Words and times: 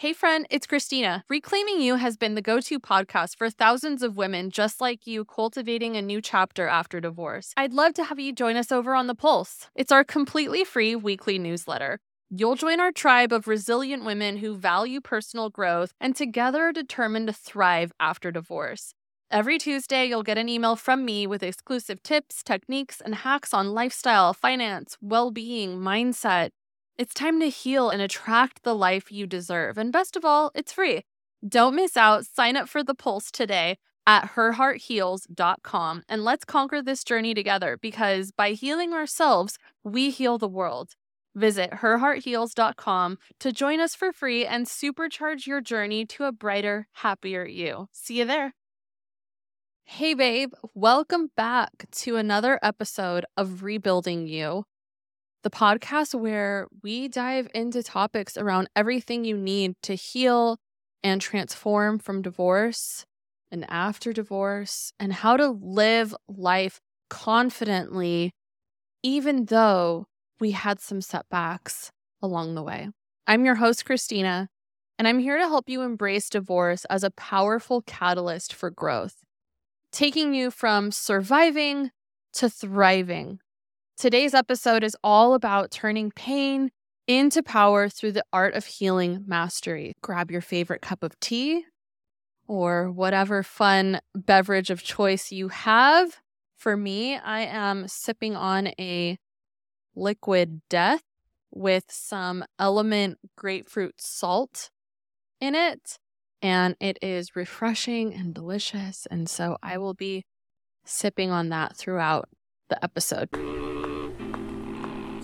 Hey, 0.00 0.14
friend, 0.14 0.46
it's 0.48 0.66
Christina. 0.66 1.24
Reclaiming 1.28 1.82
You 1.82 1.96
has 1.96 2.16
been 2.16 2.34
the 2.34 2.40
go 2.40 2.58
to 2.58 2.80
podcast 2.80 3.36
for 3.36 3.50
thousands 3.50 4.02
of 4.02 4.16
women 4.16 4.50
just 4.50 4.80
like 4.80 5.06
you 5.06 5.26
cultivating 5.26 5.94
a 5.94 6.00
new 6.00 6.22
chapter 6.22 6.66
after 6.66 7.02
divorce. 7.02 7.52
I'd 7.54 7.74
love 7.74 7.92
to 7.96 8.04
have 8.04 8.18
you 8.18 8.32
join 8.32 8.56
us 8.56 8.72
over 8.72 8.94
on 8.94 9.08
The 9.08 9.14
Pulse. 9.14 9.68
It's 9.74 9.92
our 9.92 10.02
completely 10.02 10.64
free 10.64 10.96
weekly 10.96 11.38
newsletter. 11.38 11.98
You'll 12.30 12.54
join 12.54 12.80
our 12.80 12.92
tribe 12.92 13.30
of 13.30 13.46
resilient 13.46 14.06
women 14.06 14.38
who 14.38 14.56
value 14.56 15.02
personal 15.02 15.50
growth 15.50 15.92
and 16.00 16.16
together 16.16 16.62
are 16.62 16.72
determined 16.72 17.26
to 17.26 17.34
thrive 17.34 17.92
after 18.00 18.32
divorce. 18.32 18.94
Every 19.30 19.58
Tuesday, 19.58 20.06
you'll 20.06 20.22
get 20.22 20.38
an 20.38 20.48
email 20.48 20.76
from 20.76 21.04
me 21.04 21.26
with 21.26 21.42
exclusive 21.42 22.02
tips, 22.02 22.42
techniques, 22.42 23.02
and 23.02 23.16
hacks 23.16 23.52
on 23.52 23.74
lifestyle, 23.74 24.32
finance, 24.32 24.96
well 25.02 25.30
being, 25.30 25.76
mindset 25.76 26.52
it's 27.00 27.14
time 27.14 27.40
to 27.40 27.48
heal 27.48 27.88
and 27.88 28.02
attract 28.02 28.62
the 28.62 28.74
life 28.74 29.10
you 29.10 29.26
deserve. 29.26 29.78
And 29.78 29.90
best 29.90 30.16
of 30.16 30.24
all, 30.26 30.50
it's 30.54 30.74
free. 30.74 31.00
Don't 31.48 31.74
miss 31.74 31.96
out. 31.96 32.26
Sign 32.26 32.58
up 32.58 32.68
for 32.68 32.84
the 32.84 32.94
Pulse 32.94 33.30
today 33.30 33.78
at 34.06 34.32
herheartheals.com 34.32 36.02
and 36.10 36.24
let's 36.24 36.44
conquer 36.44 36.82
this 36.82 37.02
journey 37.02 37.32
together 37.32 37.78
because 37.80 38.32
by 38.32 38.50
healing 38.50 38.92
ourselves, 38.92 39.56
we 39.82 40.10
heal 40.10 40.36
the 40.36 40.46
world. 40.46 40.90
Visit 41.34 41.70
herheartheals.com 41.70 43.16
to 43.38 43.50
join 43.50 43.80
us 43.80 43.94
for 43.94 44.12
free 44.12 44.44
and 44.44 44.66
supercharge 44.66 45.46
your 45.46 45.62
journey 45.62 46.04
to 46.04 46.24
a 46.24 46.32
brighter, 46.32 46.86
happier 46.92 47.46
you. 47.46 47.88
See 47.92 48.18
you 48.18 48.26
there. 48.26 48.52
Hey, 49.84 50.12
babe, 50.12 50.52
welcome 50.74 51.30
back 51.34 51.86
to 51.92 52.16
another 52.16 52.58
episode 52.62 53.24
of 53.38 53.62
Rebuilding 53.62 54.26
You 54.26 54.64
the 55.42 55.50
podcast 55.50 56.14
where 56.14 56.68
we 56.82 57.08
dive 57.08 57.48
into 57.54 57.82
topics 57.82 58.36
around 58.36 58.68
everything 58.76 59.24
you 59.24 59.36
need 59.36 59.74
to 59.82 59.94
heal 59.94 60.58
and 61.02 61.20
transform 61.20 61.98
from 61.98 62.22
divorce 62.22 63.06
and 63.50 63.66
after 63.68 64.12
divorce, 64.12 64.92
and 65.00 65.12
how 65.12 65.36
to 65.36 65.48
live 65.48 66.14
life 66.28 66.80
confidently, 67.08 68.32
even 69.02 69.46
though 69.46 70.06
we 70.38 70.52
had 70.52 70.80
some 70.80 71.00
setbacks 71.00 71.90
along 72.22 72.54
the 72.54 72.62
way. 72.62 72.88
I'm 73.26 73.44
your 73.44 73.56
host, 73.56 73.84
Christina, 73.84 74.48
and 74.98 75.08
I'm 75.08 75.18
here 75.18 75.38
to 75.38 75.48
help 75.48 75.68
you 75.68 75.82
embrace 75.82 76.30
divorce 76.30 76.84
as 76.84 77.02
a 77.02 77.10
powerful 77.10 77.82
catalyst 77.82 78.54
for 78.54 78.70
growth, 78.70 79.16
taking 79.90 80.32
you 80.32 80.50
from 80.50 80.92
surviving 80.92 81.90
to 82.34 82.48
thriving 82.48 83.40
Today's 84.00 84.32
episode 84.32 84.82
is 84.82 84.96
all 85.04 85.34
about 85.34 85.70
turning 85.70 86.10
pain 86.10 86.70
into 87.06 87.42
power 87.42 87.90
through 87.90 88.12
the 88.12 88.24
art 88.32 88.54
of 88.54 88.64
healing 88.64 89.24
mastery. 89.26 89.92
Grab 90.00 90.30
your 90.30 90.40
favorite 90.40 90.80
cup 90.80 91.02
of 91.02 91.20
tea 91.20 91.66
or 92.48 92.90
whatever 92.90 93.42
fun 93.42 94.00
beverage 94.14 94.70
of 94.70 94.82
choice 94.82 95.30
you 95.30 95.48
have. 95.48 96.16
For 96.56 96.78
me, 96.78 97.18
I 97.18 97.40
am 97.40 97.88
sipping 97.88 98.34
on 98.34 98.68
a 98.78 99.18
liquid 99.94 100.62
death 100.70 101.02
with 101.50 101.84
some 101.90 102.42
LMNT 102.58 103.16
grapefruit 103.36 103.96
salt 104.00 104.70
in 105.42 105.54
it. 105.54 105.98
And 106.40 106.74
it 106.80 106.98
is 107.02 107.36
refreshing 107.36 108.14
and 108.14 108.32
delicious. 108.32 109.06
And 109.10 109.28
so 109.28 109.58
I 109.62 109.76
will 109.76 109.92
be 109.92 110.24
sipping 110.86 111.30
on 111.30 111.50
that 111.50 111.76
throughout 111.76 112.30
the 112.70 112.82
episode. 112.82 113.28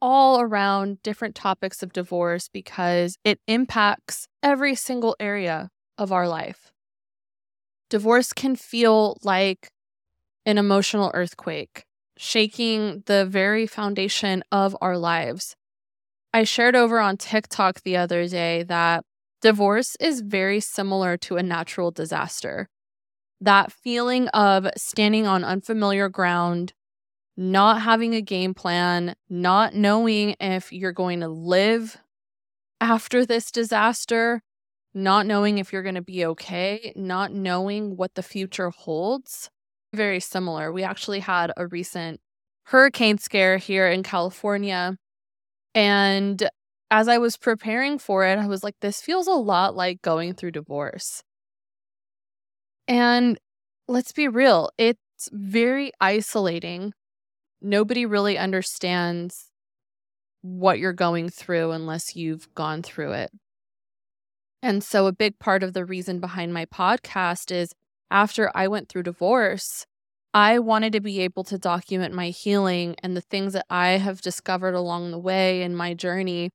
all 0.00 0.40
around 0.40 1.02
different 1.02 1.34
topics 1.34 1.82
of 1.82 1.92
divorce 1.92 2.48
because 2.48 3.16
it 3.24 3.40
impacts 3.46 4.26
every 4.42 4.74
single 4.74 5.16
area 5.18 5.70
of 5.96 6.12
our 6.12 6.28
life. 6.28 6.72
Divorce 7.90 8.32
can 8.32 8.54
feel 8.54 9.16
like 9.22 9.70
an 10.44 10.58
emotional 10.58 11.10
earthquake, 11.14 11.84
shaking 12.16 13.02
the 13.06 13.24
very 13.26 13.66
foundation 13.66 14.42
of 14.52 14.76
our 14.80 14.98
lives. 14.98 15.56
I 16.32 16.44
shared 16.44 16.76
over 16.76 17.00
on 17.00 17.16
TikTok 17.16 17.82
the 17.82 17.96
other 17.96 18.28
day 18.28 18.62
that 18.64 19.04
divorce 19.40 19.96
is 20.00 20.20
very 20.20 20.60
similar 20.60 21.16
to 21.18 21.36
a 21.36 21.42
natural 21.42 21.90
disaster. 21.90 22.68
That 23.40 23.72
feeling 23.72 24.28
of 24.28 24.68
standing 24.76 25.26
on 25.26 25.44
unfamiliar 25.44 26.08
ground, 26.08 26.72
not 27.38 27.80
having 27.82 28.14
a 28.16 28.20
game 28.20 28.52
plan, 28.52 29.14
not 29.30 29.72
knowing 29.72 30.34
if 30.40 30.72
you're 30.72 30.90
going 30.90 31.20
to 31.20 31.28
live 31.28 31.96
after 32.80 33.24
this 33.24 33.52
disaster, 33.52 34.42
not 34.92 35.24
knowing 35.24 35.58
if 35.58 35.72
you're 35.72 35.84
going 35.84 35.94
to 35.94 36.02
be 36.02 36.26
okay, 36.26 36.92
not 36.96 37.32
knowing 37.32 37.96
what 37.96 38.16
the 38.16 38.24
future 38.24 38.70
holds. 38.70 39.50
Very 39.94 40.18
similar. 40.18 40.72
We 40.72 40.82
actually 40.82 41.20
had 41.20 41.52
a 41.56 41.68
recent 41.68 42.20
hurricane 42.64 43.18
scare 43.18 43.56
here 43.56 43.88
in 43.88 44.02
California. 44.02 44.96
And 45.76 46.50
as 46.90 47.06
I 47.06 47.18
was 47.18 47.36
preparing 47.36 48.00
for 48.00 48.26
it, 48.26 48.36
I 48.36 48.48
was 48.48 48.64
like, 48.64 48.74
this 48.80 49.00
feels 49.00 49.28
a 49.28 49.32
lot 49.32 49.76
like 49.76 50.02
going 50.02 50.34
through 50.34 50.50
divorce. 50.50 51.22
And 52.88 53.38
let's 53.86 54.10
be 54.10 54.26
real, 54.26 54.70
it's 54.76 54.98
very 55.30 55.92
isolating. 56.00 56.94
Nobody 57.60 58.06
really 58.06 58.38
understands 58.38 59.50
what 60.42 60.78
you're 60.78 60.92
going 60.92 61.28
through 61.28 61.72
unless 61.72 62.14
you've 62.14 62.52
gone 62.54 62.82
through 62.82 63.12
it. 63.12 63.30
And 64.62 64.82
so, 64.82 65.06
a 65.06 65.12
big 65.12 65.38
part 65.38 65.62
of 65.62 65.72
the 65.72 65.84
reason 65.84 66.20
behind 66.20 66.52
my 66.52 66.66
podcast 66.66 67.52
is 67.52 67.72
after 68.10 68.50
I 68.54 68.68
went 68.68 68.88
through 68.88 69.04
divorce, 69.04 69.86
I 70.34 70.58
wanted 70.58 70.92
to 70.92 71.00
be 71.00 71.20
able 71.20 71.44
to 71.44 71.58
document 71.58 72.14
my 72.14 72.28
healing 72.28 72.96
and 73.02 73.16
the 73.16 73.20
things 73.20 73.52
that 73.54 73.66
I 73.70 73.90
have 73.90 74.20
discovered 74.20 74.74
along 74.74 75.10
the 75.10 75.18
way 75.18 75.62
in 75.62 75.74
my 75.74 75.94
journey 75.94 76.50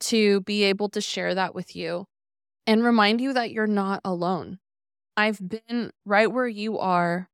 to 0.00 0.40
be 0.42 0.64
able 0.64 0.88
to 0.90 1.00
share 1.00 1.34
that 1.34 1.54
with 1.54 1.76
you 1.76 2.06
and 2.66 2.84
remind 2.84 3.20
you 3.20 3.32
that 3.32 3.50
you're 3.50 3.66
not 3.66 4.00
alone. 4.04 4.58
I've 5.16 5.40
been 5.48 5.92
right 6.04 6.30
where 6.30 6.48
you 6.48 6.78
are. 6.78 7.28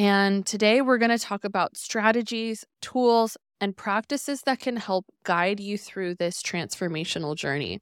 And 0.00 0.46
today 0.46 0.80
we're 0.80 0.96
going 0.96 1.10
to 1.10 1.18
talk 1.18 1.44
about 1.44 1.76
strategies, 1.76 2.64
tools, 2.80 3.36
and 3.60 3.76
practices 3.76 4.40
that 4.46 4.58
can 4.58 4.78
help 4.78 5.04
guide 5.24 5.60
you 5.60 5.76
through 5.76 6.14
this 6.14 6.42
transformational 6.42 7.36
journey. 7.36 7.80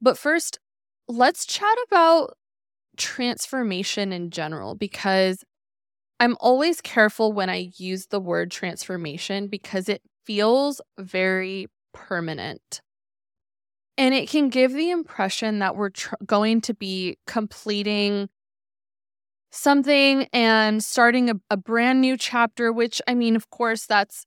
But 0.00 0.16
first, 0.16 0.60
let's 1.08 1.44
chat 1.44 1.76
about 1.88 2.36
transformation 2.96 4.12
in 4.12 4.30
general 4.30 4.76
because 4.76 5.42
I'm 6.20 6.36
always 6.38 6.80
careful 6.80 7.32
when 7.32 7.50
I 7.50 7.72
use 7.78 8.06
the 8.06 8.20
word 8.20 8.52
transformation 8.52 9.48
because 9.48 9.88
it 9.88 10.02
feels 10.24 10.80
very 11.00 11.66
permanent. 11.92 12.80
And 13.98 14.14
it 14.14 14.28
can 14.28 14.50
give 14.50 14.72
the 14.72 14.90
impression 14.92 15.58
that 15.58 15.74
we're 15.74 15.90
tr- 15.90 16.14
going 16.24 16.60
to 16.60 16.74
be 16.74 17.18
completing 17.26 18.28
something 19.52 20.26
and 20.32 20.82
starting 20.82 21.30
a, 21.30 21.34
a 21.50 21.56
brand 21.56 22.00
new 22.00 22.16
chapter, 22.16 22.72
which 22.72 23.00
I 23.06 23.14
mean, 23.14 23.36
of 23.36 23.50
course, 23.50 23.86
that's 23.86 24.26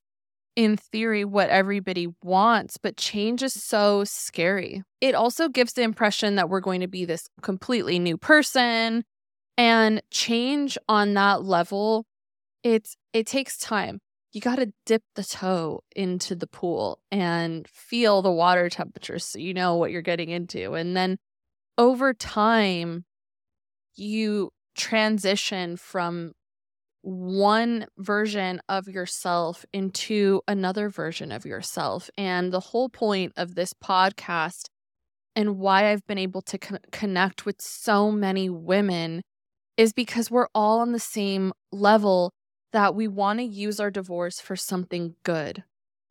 in 0.54 0.78
theory 0.78 1.24
what 1.24 1.50
everybody 1.50 2.08
wants, 2.22 2.78
but 2.78 2.96
change 2.96 3.42
is 3.42 3.52
so 3.52 4.04
scary. 4.04 4.82
It 5.02 5.14
also 5.14 5.48
gives 5.50 5.74
the 5.74 5.82
impression 5.82 6.36
that 6.36 6.48
we're 6.48 6.60
going 6.60 6.80
to 6.80 6.88
be 6.88 7.04
this 7.04 7.28
completely 7.42 7.98
new 7.98 8.16
person 8.16 9.04
and 9.58 10.00
change 10.10 10.78
on 10.88 11.12
that 11.14 11.42
level 11.42 12.06
it's 12.66 12.96
it 13.12 13.26
takes 13.26 13.56
time. 13.58 14.00
you 14.32 14.40
got 14.40 14.56
to 14.56 14.72
dip 14.84 15.02
the 15.14 15.22
toe 15.22 15.82
into 15.94 16.34
the 16.34 16.48
pool 16.48 16.98
and 17.12 17.66
feel 17.68 18.22
the 18.22 18.30
water 18.30 18.68
temperature 18.68 19.18
so 19.18 19.38
you 19.38 19.54
know 19.54 19.76
what 19.76 19.90
you're 19.92 20.02
getting 20.02 20.30
into. 20.30 20.74
And 20.74 20.96
then 20.96 21.16
over 21.78 22.12
time, 22.12 23.04
you 23.94 24.50
transition 24.76 25.76
from 25.76 26.32
one 27.02 27.86
version 27.98 28.60
of 28.68 28.88
yourself 28.88 29.64
into 29.72 30.42
another 30.48 30.88
version 30.88 31.30
of 31.30 31.44
yourself. 31.46 32.10
And 32.18 32.52
the 32.52 32.60
whole 32.60 32.88
point 32.88 33.32
of 33.36 33.54
this 33.54 33.72
podcast 33.72 34.66
and 35.36 35.58
why 35.58 35.90
I've 35.90 36.06
been 36.06 36.18
able 36.18 36.42
to 36.42 36.58
con- 36.58 36.80
connect 36.90 37.46
with 37.46 37.60
so 37.60 38.10
many 38.10 38.48
women 38.48 39.22
is 39.76 39.92
because 39.92 40.30
we're 40.30 40.48
all 40.54 40.80
on 40.80 40.92
the 40.92 40.98
same 40.98 41.52
level 41.70 42.32
that 42.72 42.94
we 42.94 43.06
want 43.06 43.38
to 43.38 43.44
use 43.44 43.78
our 43.78 43.90
divorce 43.90 44.40
for 44.40 44.56
something 44.56 45.14
good. 45.22 45.62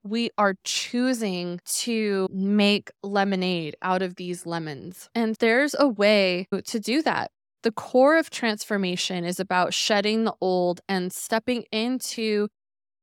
We 0.03 0.29
are 0.37 0.55
choosing 0.63 1.59
to 1.79 2.27
make 2.31 2.91
lemonade 3.03 3.75
out 3.81 4.01
of 4.03 4.15
these 4.15 4.45
lemons. 4.45 5.09
And 5.15 5.35
there's 5.39 5.75
a 5.77 5.87
way 5.87 6.47
to 6.51 6.79
do 6.79 7.01
that. 7.01 7.31
The 7.65 7.71
core 7.71 8.19
of 8.19 8.29
transformation 8.29 9.25
is 9.25 9.39
about 9.39 9.73
shedding 9.73 10.23
the 10.23 10.35
old 10.39 10.81
and 10.87 11.11
stepping 11.11 11.63
into 11.71 12.47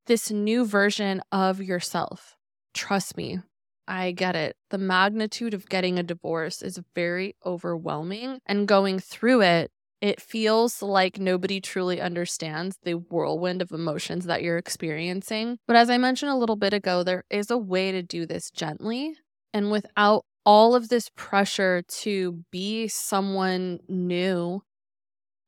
this 0.07 0.31
new 0.31 0.65
version 0.65 1.21
of 1.33 1.61
yourself. 1.61 2.37
Trust 2.73 3.17
me, 3.17 3.41
I 3.89 4.13
get 4.13 4.37
it. 4.37 4.55
The 4.71 4.79
magnitude 4.79 5.53
of 5.53 5.69
getting 5.69 5.99
a 5.99 6.05
divorce 6.05 6.63
is 6.63 6.79
very 6.95 7.35
overwhelming, 7.45 8.39
and 8.47 8.69
going 8.69 9.01
through 9.01 9.43
it 9.43 9.73
it 10.01 10.21
feels 10.21 10.81
like 10.81 11.19
nobody 11.19 11.61
truly 11.61 12.01
understands 12.01 12.77
the 12.85 12.95
whirlwind 12.95 13.63
of 13.63 13.73
emotions 13.73 14.27
that 14.27 14.45
you're 14.45 14.59
experiencing. 14.59 15.59
But 15.67 15.75
as 15.75 15.91
I 15.91 15.99
mentioned 15.99 16.31
a 16.31 16.37
little 16.37 16.57
bit 16.57 16.73
ago, 16.73 17.03
there 17.03 17.25
is 17.31 17.51
a 17.51 17.59
way 17.59 17.91
to 17.91 18.03
do 18.03 18.27
this 18.27 18.49
gently 18.53 19.17
and 19.53 19.73
without 19.73 20.25
all 20.45 20.75
of 20.75 20.89
this 20.89 21.11
pressure 21.15 21.83
to 21.89 22.45
be 22.51 22.89
someone 22.89 23.81
new 23.89 24.63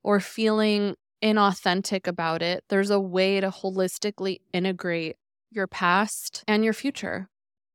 or 0.03 0.21
feeling 0.21 0.95
inauthentic 1.23 2.07
about 2.07 2.43
it. 2.43 2.65
There's 2.69 2.91
a 2.91 3.01
way 3.01 3.41
to 3.41 3.51
holistically 3.51 4.41
integrate 4.53 5.17
your 5.51 5.67
past 5.67 6.45
and 6.47 6.65
your 6.65 6.75
future. 6.75 7.29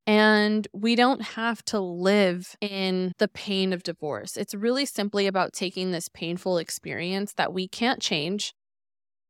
And 0.06 0.68
we 0.74 0.95
don't 0.95 1.21
have 1.21 1.63
to 1.66 1.80
live 1.80 2.56
in 2.62 3.13
the 3.19 3.27
pain 3.27 3.74
of 3.74 3.83
divorce. 3.83 4.38
It's 4.38 4.56
really 4.56 4.86
simply 4.86 5.27
about 5.27 5.54
taking 5.54 5.92
this 5.92 6.10
painful 6.10 6.57
experience 6.57 7.33
that 7.33 7.54
we 7.54 7.68
can't 7.68 8.01
change 8.01 8.54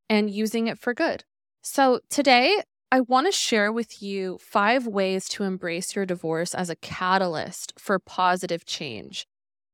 and 0.09 0.29
using 0.29 0.67
it 0.67 0.79
for 0.79 0.93
good. 0.93 1.23
So 1.61 1.99
today, 2.09 2.63
I 2.91 3.01
want 3.01 3.27
to 3.27 3.31
share 3.31 3.71
with 3.71 4.01
you 4.01 4.39
five 4.39 4.87
ways 4.87 5.29
to 5.29 5.43
embrace 5.43 5.95
your 5.95 6.07
divorce 6.07 6.55
as 6.55 6.71
a 6.71 6.75
catalyst 6.75 7.73
for 7.77 7.99
positive 7.99 8.65
change. 8.65 9.27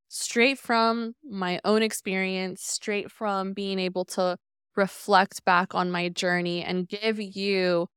Straight 0.09 0.59
from 0.59 1.15
my 1.23 1.61
own 1.63 1.81
experience, 1.81 2.61
straight 2.61 3.09
from 3.09 3.53
being 3.53 3.79
able 3.79 4.03
to 4.05 4.37
reflect 4.75 5.45
back 5.45 5.73
on 5.73 5.91
my 5.91 6.09
journey 6.09 6.61
and 6.61 6.89
give 6.89 7.19
you 7.19 7.87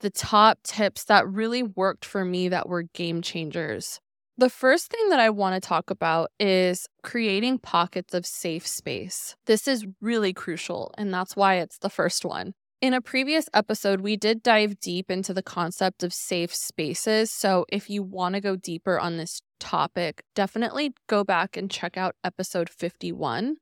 the 0.00 0.10
top 0.10 0.58
tips 0.64 1.04
that 1.04 1.28
really 1.28 1.62
worked 1.62 2.06
for 2.06 2.24
me 2.24 2.48
that 2.48 2.66
were 2.66 2.84
game 2.94 3.20
changers. 3.20 4.00
The 4.38 4.48
first 4.48 4.90
thing 4.90 5.10
that 5.10 5.20
I 5.20 5.28
want 5.28 5.62
to 5.62 5.68
talk 5.68 5.90
about 5.90 6.30
is 6.40 6.86
creating 7.02 7.58
pockets 7.58 8.14
of 8.14 8.24
safe 8.24 8.66
space. 8.66 9.36
This 9.44 9.68
is 9.68 9.86
really 10.00 10.32
crucial, 10.32 10.94
and 10.96 11.12
that's 11.12 11.36
why 11.36 11.56
it's 11.56 11.76
the 11.76 11.90
first 11.90 12.24
one. 12.24 12.54
In 12.82 12.94
a 12.94 13.00
previous 13.00 13.44
episode, 13.54 14.00
we 14.00 14.16
did 14.16 14.42
dive 14.42 14.80
deep 14.80 15.08
into 15.08 15.32
the 15.32 15.40
concept 15.40 16.02
of 16.02 16.12
safe 16.12 16.52
spaces. 16.52 17.30
So, 17.32 17.64
if 17.68 17.88
you 17.88 18.02
want 18.02 18.34
to 18.34 18.40
go 18.40 18.56
deeper 18.56 18.98
on 18.98 19.18
this 19.18 19.40
topic, 19.60 20.24
definitely 20.34 20.92
go 21.08 21.22
back 21.22 21.56
and 21.56 21.70
check 21.70 21.96
out 21.96 22.16
episode 22.24 22.68
51, 22.68 23.58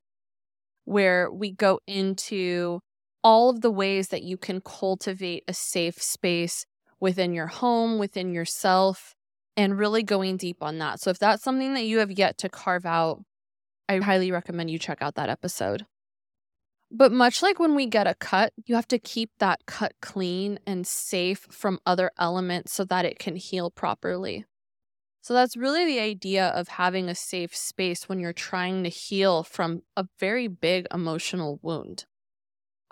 where 0.86 1.30
we 1.30 1.52
go 1.52 1.80
into 1.86 2.80
all 3.22 3.50
of 3.50 3.60
the 3.60 3.70
ways 3.70 4.08
that 4.08 4.22
you 4.22 4.38
can 4.38 4.62
cultivate 4.62 5.44
a 5.46 5.52
safe 5.52 6.00
space 6.02 6.64
within 6.98 7.34
your 7.34 7.48
home, 7.48 7.98
within 7.98 8.32
yourself, 8.32 9.14
and 9.54 9.78
really 9.78 10.02
going 10.02 10.38
deep 10.38 10.62
on 10.62 10.78
that. 10.78 10.98
So, 10.98 11.10
if 11.10 11.18
that's 11.18 11.42
something 11.42 11.74
that 11.74 11.84
you 11.84 11.98
have 11.98 12.10
yet 12.10 12.38
to 12.38 12.48
carve 12.48 12.86
out, 12.86 13.22
I 13.86 13.98
highly 13.98 14.32
recommend 14.32 14.70
you 14.70 14.78
check 14.78 15.02
out 15.02 15.16
that 15.16 15.28
episode. 15.28 15.84
But 16.90 17.12
much 17.12 17.40
like 17.40 17.60
when 17.60 17.76
we 17.76 17.86
get 17.86 18.08
a 18.08 18.14
cut, 18.14 18.52
you 18.66 18.74
have 18.74 18.88
to 18.88 18.98
keep 18.98 19.30
that 19.38 19.64
cut 19.66 19.92
clean 20.02 20.58
and 20.66 20.86
safe 20.86 21.46
from 21.50 21.78
other 21.86 22.10
elements 22.18 22.72
so 22.72 22.84
that 22.84 23.04
it 23.04 23.18
can 23.18 23.36
heal 23.36 23.70
properly. 23.70 24.44
So, 25.22 25.34
that's 25.34 25.56
really 25.56 25.84
the 25.84 26.00
idea 26.00 26.48
of 26.48 26.68
having 26.68 27.08
a 27.08 27.14
safe 27.14 27.54
space 27.54 28.08
when 28.08 28.20
you're 28.20 28.32
trying 28.32 28.82
to 28.84 28.88
heal 28.88 29.42
from 29.42 29.82
a 29.94 30.06
very 30.18 30.48
big 30.48 30.86
emotional 30.92 31.60
wound. 31.62 32.06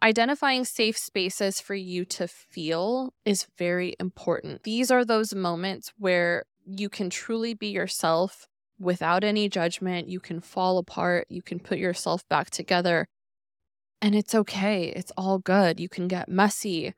Identifying 0.02 0.64
safe 0.64 0.96
spaces 0.96 1.60
for 1.60 1.74
you 1.74 2.04
to 2.04 2.28
feel 2.28 3.14
is 3.24 3.46
very 3.56 3.96
important. 3.98 4.62
These 4.62 4.90
are 4.90 5.04
those 5.04 5.34
moments 5.34 5.92
where 5.96 6.44
you 6.64 6.88
can 6.88 7.10
truly 7.10 7.54
be 7.54 7.68
yourself 7.68 8.46
without 8.78 9.24
any 9.24 9.48
judgment. 9.48 10.08
You 10.08 10.20
can 10.20 10.40
fall 10.40 10.78
apart, 10.78 11.26
you 11.30 11.42
can 11.42 11.58
put 11.58 11.78
yourself 11.78 12.28
back 12.28 12.50
together, 12.50 13.08
and 14.00 14.14
it's 14.14 14.34
okay. 14.34 14.92
It's 14.94 15.12
all 15.16 15.38
good. 15.38 15.80
You 15.80 15.88
can 15.88 16.08
get 16.08 16.28
messy. 16.28 16.94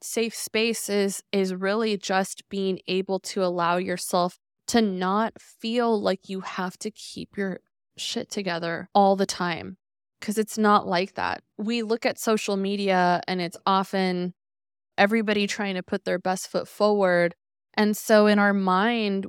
Safe 0.00 0.34
space 0.34 0.88
is, 0.88 1.22
is 1.32 1.54
really 1.54 1.96
just 1.96 2.48
being 2.48 2.78
able 2.86 3.18
to 3.20 3.42
allow 3.44 3.76
yourself 3.76 4.38
to 4.68 4.80
not 4.80 5.34
feel 5.40 6.00
like 6.00 6.28
you 6.28 6.40
have 6.40 6.78
to 6.78 6.90
keep 6.90 7.36
your 7.36 7.60
shit 7.96 8.30
together 8.30 8.88
all 8.94 9.16
the 9.16 9.26
time 9.26 9.76
because 10.20 10.38
it's 10.38 10.56
not 10.56 10.86
like 10.86 11.14
that. 11.14 11.42
We 11.58 11.82
look 11.82 12.06
at 12.06 12.18
social 12.18 12.56
media 12.56 13.20
and 13.28 13.40
it's 13.40 13.56
often 13.66 14.34
everybody 14.96 15.46
trying 15.46 15.74
to 15.74 15.82
put 15.82 16.04
their 16.04 16.18
best 16.18 16.48
foot 16.48 16.68
forward. 16.68 17.34
And 17.74 17.96
so 17.96 18.26
in 18.26 18.38
our 18.38 18.54
mind, 18.54 19.26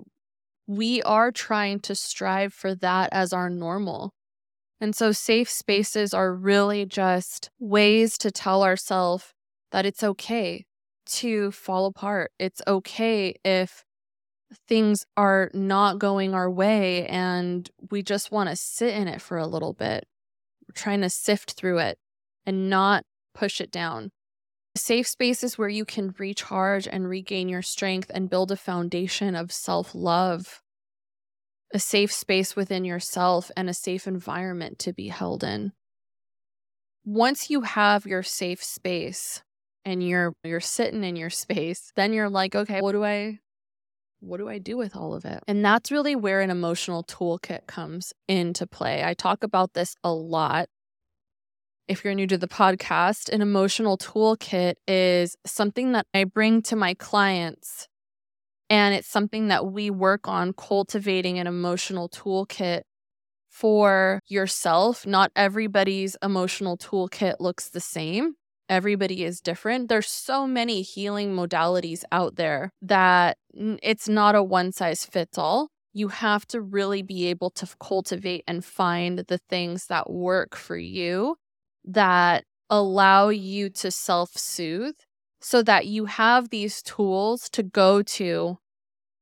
we 0.68 1.01
are 1.04 1.31
trying 1.31 1.80
to 1.81 1.95
strive 1.95 2.54
for 2.54 2.75
that 2.75 3.10
as 3.12 3.33
our 3.33 3.50
normal. 3.50 4.13
And 4.81 4.95
so 4.95 5.12
safe 5.12 5.50
spaces 5.50 6.13
are 6.13 6.33
really 6.33 6.86
just 6.86 7.50
ways 7.60 8.18
to 8.19 8.31
tell 8.31 8.63
ourselves 8.63 9.33
that 9.72 9.86
it's 9.86 10.04
okay 10.04 10.66
to 11.07 11.51
fall 11.51 11.86
apart. 11.86 12.31
It's 12.39 12.62
okay 12.68 13.36
if 13.44 13.83
things 14.68 15.06
are 15.18 15.50
not 15.54 16.00
going 16.00 16.33
our 16.33 16.50
way 16.50 17.07
and 17.07 17.69
we 17.89 18.04
just 18.04 18.31
want 18.31 18.50
to 18.50 18.56
sit 18.56 18.94
in 18.94 19.07
it 19.07 19.22
for 19.22 19.38
a 19.38 19.48
little 19.48 19.74
bit 19.74 20.05
trying 20.74 21.01
to 21.01 21.10
sift 21.10 21.53
through 21.53 21.79
it 21.79 21.98
and 22.46 22.70
not 22.70 23.03
push 23.34 23.60
it 23.60 23.72
down. 23.72 24.12
Safe 24.77 25.08
spaces 25.08 25.58
where 25.58 25.70
you 25.70 25.86
can 25.86 26.13
recharge 26.17 26.88
and 26.88 27.08
regain 27.08 27.48
your 27.48 27.62
strength 27.62 28.12
and 28.13 28.29
build 28.29 28.51
a 28.51 28.58
foundation 28.58 29.36
of 29.36 29.51
self 29.51 29.96
love. 29.96 30.62
A 31.74 31.79
safe 31.79 32.12
space 32.12 32.55
within 32.55 32.86
yourself 32.86 33.51
and 33.57 33.69
a 33.69 33.74
safe 33.74 34.07
environment 34.07 34.79
to 34.79 34.93
be 34.93 35.07
held 35.07 35.43
in. 35.43 35.74
Once 37.03 37.50
you 37.50 37.62
have 37.62 38.05
your 38.05 38.24
safe 38.24 38.63
space 38.63 39.43
and 39.84 40.07
you're 40.07 40.34
you're 40.43 40.60
sitting 40.60 41.03
in 41.03 41.15
your 41.15 41.29
space, 41.29 41.91
then 41.95 42.13
you're 42.13 42.29
like, 42.29 42.55
okay, 42.55 42.81
what 42.81 42.93
do 42.93 43.03
I 43.03 43.39
what 44.19 44.38
do 44.38 44.50
I 44.50 44.57
do 44.57 44.75
with 44.77 44.95
all 44.95 45.13
of 45.13 45.25
it? 45.25 45.43
And 45.48 45.63
that's 45.63 45.91
really 45.91 46.15
where 46.15 46.41
an 46.41 46.50
emotional 46.50 47.03
toolkit 47.03 47.67
comes 47.67 48.13
into 48.27 48.65
play. 48.65 49.03
I 49.03 49.13
talk 49.13 49.43
about 49.43 49.74
this 49.74 49.95
a 50.03 50.12
lot. 50.12 50.67
If 51.88 52.03
you're 52.03 52.15
new 52.15 52.25
to 52.27 52.38
the 52.38 52.48
podcast, 52.48 53.29
an 53.29 53.43
emotional 53.43 53.98
toolkit 53.98 54.75
is 54.88 55.38
something 55.45 55.91
that 55.91 56.07
I 56.13 56.24
bring 56.24 56.63
to 56.63 56.75
my 56.75 56.95
clients. 56.95 57.88
And 58.69 58.95
it's 58.95 59.07
something 59.07 59.50
that 59.50 59.67
we 59.67 59.89
work 59.89 60.27
on 60.27 60.53
cultivating 60.53 61.38
an 61.39 61.48
emotional 61.48 62.10
toolkit 62.10 62.81
for 63.50 64.19
yourself. 64.27 65.05
Not 65.05 65.31
everybody's 65.36 66.17
emotional 66.24 66.77
toolkit 66.77 67.36
looks 67.39 67.69
the 67.69 67.79
same 67.79 68.36
everybody 68.69 69.24
is 69.24 69.41
different. 69.41 69.89
There's 69.89 70.10
so 70.10 70.48
many 70.48 70.81
healing 70.81 71.36
modalities 71.36 72.03
out 72.12 72.36
there 72.36 72.72
that 72.81 73.38
it's 73.53 74.07
not 74.10 74.36
a 74.36 74.43
one 74.43 74.72
size 74.72 75.05
fits 75.05 75.38
all. 75.38 75.69
You 75.93 76.10
have 76.10 76.45
to 76.48 76.62
really 76.62 77.01
be 77.01 77.27
able 77.27 77.51
to 77.51 77.67
cultivate 77.79 78.43
and 78.48 78.65
find 78.65 79.19
the 79.19 79.39
things 79.50 79.88
that 79.88 80.10
work 80.10 80.55
for 80.55 80.77
you 80.77 81.36
that 81.86 82.43
allow 82.69 83.29
you 83.29 83.69
to 83.69 83.91
self 83.91 84.31
soothe 84.36 84.95
so 85.45 85.61
that 85.61 85.85
you 85.85 86.05
have 86.05 86.49
these 86.49 86.81
tools 86.81 87.51
to 87.51 87.61
go 87.61 88.01
to 88.01 88.57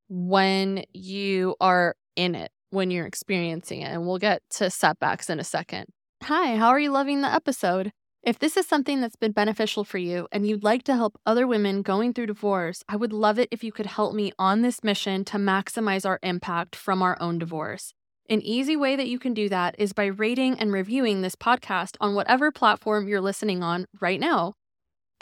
when 0.07 0.85
you 0.93 1.53
are 1.59 1.97
in 2.15 2.33
it, 2.33 2.49
when 2.69 2.89
you're 2.89 3.05
experiencing 3.05 3.81
it. 3.81 3.91
And 3.91 4.07
we'll 4.07 4.19
get 4.19 4.41
to 4.51 4.69
setbacks 4.69 5.29
in 5.29 5.41
a 5.41 5.43
second. 5.43 5.87
Hi, 6.23 6.55
how 6.55 6.69
are 6.69 6.79
you 6.79 6.91
loving 6.91 7.19
the 7.19 7.27
episode? 7.27 7.91
If 8.23 8.39
this 8.39 8.55
is 8.55 8.65
something 8.65 9.01
that's 9.01 9.17
been 9.17 9.33
beneficial 9.33 9.83
for 9.83 9.97
you 9.97 10.29
and 10.31 10.47
you'd 10.47 10.63
like 10.63 10.83
to 10.83 10.95
help 10.95 11.19
other 11.25 11.45
women 11.45 11.81
going 11.81 12.13
through 12.13 12.27
divorce, 12.27 12.85
I 12.87 12.95
would 12.95 13.11
love 13.11 13.37
it 13.37 13.49
if 13.51 13.61
you 13.61 13.73
could 13.73 13.87
help 13.87 14.15
me 14.15 14.31
on 14.39 14.61
this 14.61 14.81
mission 14.81 15.25
to 15.25 15.37
maximize 15.37 16.05
our 16.05 16.19
impact 16.23 16.73
from 16.73 17.01
our 17.01 17.17
own 17.19 17.37
divorce. 17.37 17.93
An 18.29 18.41
easy 18.41 18.77
way 18.77 18.95
that 18.95 19.09
you 19.09 19.19
can 19.19 19.33
do 19.33 19.49
that 19.49 19.75
is 19.77 19.91
by 19.91 20.05
rating 20.05 20.57
and 20.57 20.71
reviewing 20.71 21.21
this 21.21 21.35
podcast 21.35 21.97
on 21.99 22.15
whatever 22.15 22.49
platform 22.49 23.09
you're 23.09 23.19
listening 23.19 23.61
on 23.61 23.87
right 23.99 24.21
now. 24.21 24.53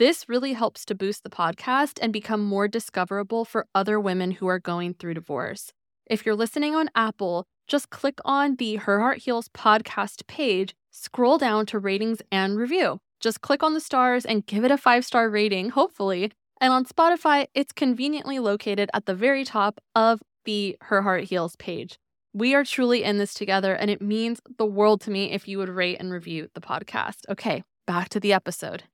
This 0.01 0.27
really 0.27 0.53
helps 0.53 0.83
to 0.85 0.95
boost 0.95 1.21
the 1.21 1.29
podcast 1.29 1.99
and 2.01 2.11
become 2.11 2.43
more 2.43 2.67
discoverable 2.67 3.45
for 3.45 3.67
other 3.75 3.99
women 3.99 4.31
who 4.31 4.47
are 4.47 4.57
going 4.57 4.95
through 4.95 5.13
divorce. 5.13 5.73
If 6.07 6.25
you're 6.25 6.33
listening 6.35 6.73
on 6.73 6.89
Apple, 6.95 7.45
just 7.67 7.91
click 7.91 8.17
on 8.25 8.55
the 8.55 8.77
Her 8.77 8.99
Heart 8.99 9.19
Heals 9.19 9.47
podcast 9.49 10.25
page, 10.25 10.73
scroll 10.89 11.37
down 11.37 11.67
to 11.67 11.77
ratings 11.77 12.19
and 12.31 12.57
review. 12.57 12.97
Just 13.19 13.41
click 13.41 13.61
on 13.61 13.75
the 13.75 13.79
stars 13.79 14.25
and 14.25 14.43
give 14.47 14.65
it 14.65 14.71
a 14.71 14.75
five 14.75 15.05
star 15.05 15.29
rating, 15.29 15.69
hopefully. 15.69 16.31
And 16.59 16.73
on 16.73 16.83
Spotify, 16.85 17.45
it's 17.53 17.71
conveniently 17.71 18.39
located 18.39 18.89
at 18.95 19.05
the 19.05 19.13
very 19.13 19.45
top 19.45 19.79
of 19.93 20.19
the 20.45 20.77
Her 20.81 21.03
Heart 21.03 21.25
Heals 21.25 21.55
page. 21.57 21.99
We 22.33 22.55
are 22.55 22.63
truly 22.63 23.03
in 23.03 23.19
this 23.19 23.35
together, 23.35 23.75
and 23.75 23.91
it 23.91 24.01
means 24.01 24.41
the 24.57 24.65
world 24.65 25.01
to 25.01 25.11
me 25.11 25.31
if 25.31 25.47
you 25.47 25.59
would 25.59 25.69
rate 25.69 25.97
and 25.99 26.11
review 26.11 26.47
the 26.55 26.61
podcast. 26.61 27.17
Okay, 27.29 27.61
back 27.85 28.09
to 28.09 28.19
the 28.19 28.33
episode. 28.33 28.85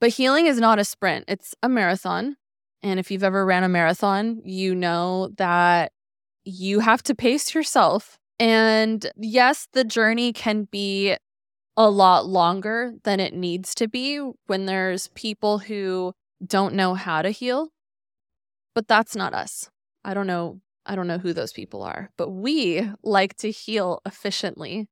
But 0.00 0.10
healing 0.10 0.46
is 0.46 0.60
not 0.60 0.78
a 0.78 0.84
sprint, 0.84 1.24
it's 1.28 1.54
a 1.62 1.68
marathon. 1.68 2.36
And 2.82 3.00
if 3.00 3.10
you've 3.10 3.24
ever 3.24 3.44
ran 3.44 3.64
a 3.64 3.68
marathon, 3.68 4.42
you 4.44 4.74
know 4.74 5.30
that 5.38 5.92
you 6.44 6.80
have 6.80 7.02
to 7.04 7.14
pace 7.14 7.54
yourself. 7.54 8.18
And 8.38 9.10
yes, 9.16 9.66
the 9.72 9.84
journey 9.84 10.32
can 10.32 10.64
be 10.64 11.16
a 11.76 11.90
lot 11.90 12.26
longer 12.26 12.92
than 13.04 13.20
it 13.20 13.34
needs 13.34 13.74
to 13.76 13.88
be 13.88 14.20
when 14.46 14.66
there's 14.66 15.08
people 15.08 15.58
who 15.58 16.12
don't 16.46 16.74
know 16.74 16.94
how 16.94 17.22
to 17.22 17.30
heal. 17.30 17.68
But 18.74 18.88
that's 18.88 19.16
not 19.16 19.34
us. 19.34 19.70
I 20.04 20.14
don't 20.14 20.26
know. 20.26 20.60
I 20.84 20.94
don't 20.94 21.08
know 21.08 21.18
who 21.18 21.32
those 21.32 21.52
people 21.52 21.82
are, 21.82 22.10
but 22.16 22.30
we 22.30 22.88
like 23.02 23.36
to 23.38 23.50
heal 23.50 24.00
efficiently. 24.06 24.86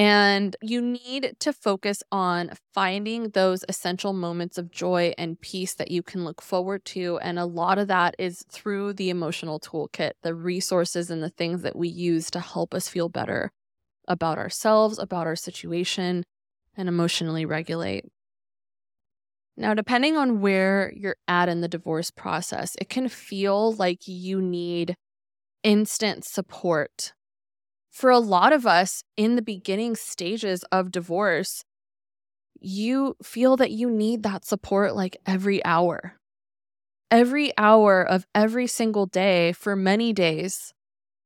And 0.00 0.56
you 0.62 0.80
need 0.80 1.36
to 1.40 1.52
focus 1.52 2.02
on 2.10 2.52
finding 2.72 3.30
those 3.30 3.66
essential 3.68 4.14
moments 4.14 4.56
of 4.56 4.70
joy 4.70 5.12
and 5.18 5.38
peace 5.38 5.74
that 5.74 5.90
you 5.90 6.02
can 6.02 6.24
look 6.24 6.40
forward 6.40 6.86
to. 6.86 7.18
And 7.18 7.38
a 7.38 7.44
lot 7.44 7.78
of 7.78 7.88
that 7.88 8.14
is 8.18 8.42
through 8.50 8.94
the 8.94 9.10
emotional 9.10 9.60
toolkit, 9.60 10.12
the 10.22 10.34
resources 10.34 11.10
and 11.10 11.22
the 11.22 11.28
things 11.28 11.60
that 11.62 11.76
we 11.76 11.88
use 11.88 12.30
to 12.30 12.40
help 12.40 12.72
us 12.72 12.88
feel 12.88 13.10
better 13.10 13.50
about 14.08 14.38
ourselves, 14.38 14.98
about 14.98 15.26
our 15.26 15.36
situation, 15.36 16.24
and 16.76 16.88
emotionally 16.88 17.44
regulate. 17.44 18.06
Now, 19.58 19.74
depending 19.74 20.16
on 20.16 20.40
where 20.40 20.92
you're 20.96 21.16
at 21.28 21.50
in 21.50 21.60
the 21.60 21.68
divorce 21.68 22.10
process, 22.10 22.74
it 22.80 22.88
can 22.88 23.08
feel 23.08 23.74
like 23.74 24.08
you 24.08 24.40
need 24.40 24.96
instant 25.62 26.24
support 26.24 27.12
for 27.90 28.10
a 28.10 28.18
lot 28.18 28.52
of 28.52 28.66
us 28.66 29.02
in 29.16 29.36
the 29.36 29.42
beginning 29.42 29.96
stages 29.96 30.64
of 30.70 30.92
divorce, 30.92 31.64
you 32.60 33.16
feel 33.22 33.56
that 33.56 33.70
you 33.70 33.90
need 33.90 34.22
that 34.22 34.44
support 34.44 34.94
like 34.94 35.16
every 35.26 35.64
hour. 35.64 36.16
Every 37.10 37.52
hour 37.58 38.02
of 38.02 38.26
every 38.34 38.68
single 38.68 39.06
day 39.06 39.52
for 39.52 39.74
many 39.74 40.12
days, 40.12 40.72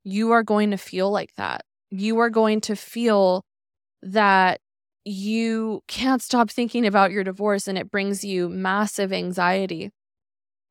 you 0.03 0.31
are 0.31 0.43
going 0.43 0.71
to 0.71 0.79
feel 0.79 1.11
like 1.11 1.35
that. 1.37 1.63
You 1.91 2.19
are 2.21 2.31
going 2.31 2.61
to 2.63 2.77
feel 2.77 3.45
that 4.03 4.61
you 5.05 5.83
can't 5.87 6.23
stop 6.23 6.51
thinking 6.51 6.87
about 6.87 7.11
your 7.11 7.25
divorce 7.25 7.69
and 7.69 7.77
it 7.77 7.91
brings 7.91 8.25
you 8.25 8.49
massive 8.49 9.13
anxiety. 9.13 9.91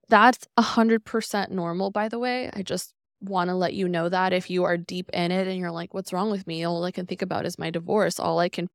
That's 0.10 0.48
100% 0.58 1.52
normal, 1.52 1.92
by 1.92 2.10
the 2.10 2.20
way. 2.20 2.50
I 2.54 2.64
just 2.64 2.94
want 3.24 3.50
to 3.50 3.56
let 3.56 3.74
you 3.74 3.88
know 3.88 4.10
that 4.10 4.34
if 4.34 4.50
you 4.50 4.64
are 4.64 4.78
deep 4.78 5.10
in 5.14 5.32
it 5.32 5.48
and 5.48 5.58
you're 5.58 5.72
like, 5.72 5.94
what's 5.94 6.14
wrong 6.14 6.30
with 6.30 6.46
me? 6.46 6.64
All 6.64 6.84
I 6.84 6.92
can 6.92 7.06
think 7.06 7.22
about 7.22 7.46
is 7.46 7.58
my 7.58 7.70
divorce. 7.70 8.20
All 8.20 8.40
I 8.40 8.50
can 8.50 8.68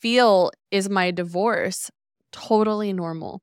feel 0.00 0.50
is 0.70 0.88
my 0.88 1.10
divorce. 1.10 1.90
Totally 2.32 2.92
normal. 2.92 3.40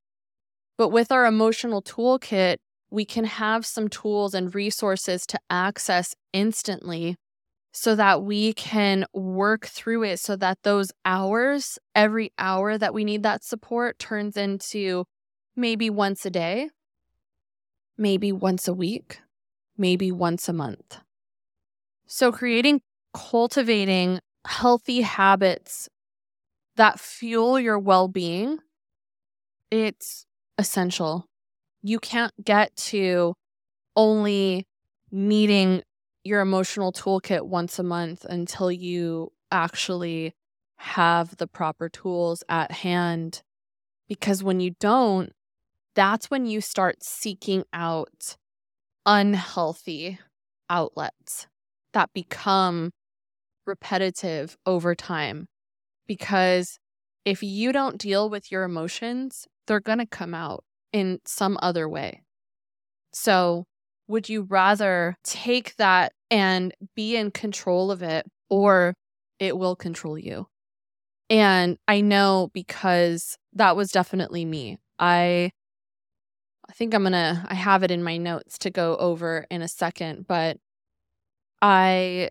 But 0.78 0.90
with 0.90 1.12
our 1.12 1.26
emotional 1.26 1.82
toolkit, 1.82 2.58
we 2.92 3.06
can 3.06 3.26
have 3.26 3.66
some 3.66 3.88
tools 3.88 4.34
and 4.34 4.54
resources 4.54 5.26
to 5.28 5.40
access 5.50 6.16
instantly 6.34 7.16
so 7.72 7.96
that 7.96 8.24
we 8.24 8.54
can 8.54 9.06
work 9.14 9.68
through 9.68 10.04
it 10.04 10.20
so 10.20 10.36
that 10.36 10.58
those 10.64 10.92
hours, 11.06 11.78
every 11.94 12.32
hour 12.40 12.78
that 12.78 12.94
we 12.94 13.04
need 13.04 13.24
that 13.24 13.44
support, 13.44 14.00
turns 14.00 14.38
into 14.38 15.06
maybe 15.56 15.90
once 15.90 16.26
a 16.26 16.30
day, 16.30 16.70
maybe 17.98 18.32
once 18.32 18.68
a 18.68 18.74
week, 18.74 19.20
maybe 19.80 20.12
once 20.12 20.48
a 20.48 20.54
month. 20.54 21.00
So, 22.06 22.32
creating, 22.32 22.82
cultivating 23.14 24.20
healthy 24.46 25.02
habits 25.02 25.90
that 26.76 27.00
fuel 27.00 27.60
your 27.60 27.78
well 27.78 28.08
being, 28.08 28.60
it's 29.72 30.26
essential. 30.58 31.26
You 31.82 32.00
can't 32.00 32.34
get 32.44 32.76
to 32.78 33.36
only 33.96 34.66
needing 35.12 35.84
your 36.24 36.42
emotional 36.42 36.92
toolkit 36.92 37.46
once 37.46 37.80
a 37.80 37.84
month 37.84 38.26
until 38.26 38.72
you 38.72 39.32
actually 39.52 40.34
have 40.78 41.38
the 41.38 41.48
proper 41.48 41.90
tools 41.90 42.44
at 42.50 42.72
hand. 42.72 43.42
Because 44.08 44.44
when 44.44 44.60
you 44.60 44.72
don't, 44.80 45.32
that's 45.96 46.32
when 46.32 46.46
you 46.46 46.62
start 46.62 47.04
seeking 47.04 47.64
out 47.74 48.38
unhealthy 49.06 50.20
outlets 50.70 51.48
that 51.94 52.10
become 52.13 52.91
repetitive 53.65 54.58
over 54.65 54.96
time. 54.96 55.48
Because 56.08 56.79
if 57.25 57.44
you 57.44 57.72
don't 57.72 57.98
deal 57.98 58.29
with 58.29 58.51
your 58.51 58.63
emotions, 58.63 59.48
they're 59.68 59.79
going 59.79 60.00
to 60.00 60.06
come 60.06 60.34
out 60.34 60.63
in 60.91 61.20
some 61.25 61.58
other 61.62 61.88
way. 61.88 62.24
So, 63.13 63.65
would 64.08 64.27
you 64.27 64.41
rather 64.41 65.15
take 65.24 65.75
that 65.75 66.13
and 66.32 66.74
be 66.96 67.15
in 67.15 67.29
control 67.29 67.91
of 67.91 68.01
it, 68.01 68.25
or 68.50 68.96
it 69.39 69.58
will 69.58 69.75
control 69.75 70.18
you? 70.18 70.48
And 71.29 71.77
I 71.88 72.01
know 72.01 72.50
because 72.53 73.38
that 73.53 73.75
was 73.75 73.91
definitely 73.91 74.46
me. 74.46 74.79
I 74.98 75.51
think 76.80 76.96
I'm 76.96 77.04
going 77.04 77.12
to, 77.12 77.46
I 77.46 77.56
have 77.56 77.84
it 77.84 77.92
in 77.92 78.02
my 78.02 78.16
notes 78.16 78.58
to 78.60 78.70
go 78.70 78.96
over 78.96 79.46
in 79.52 79.62
a 79.62 79.68
second, 79.68 80.26
but 80.26 80.58
I 81.62 82.30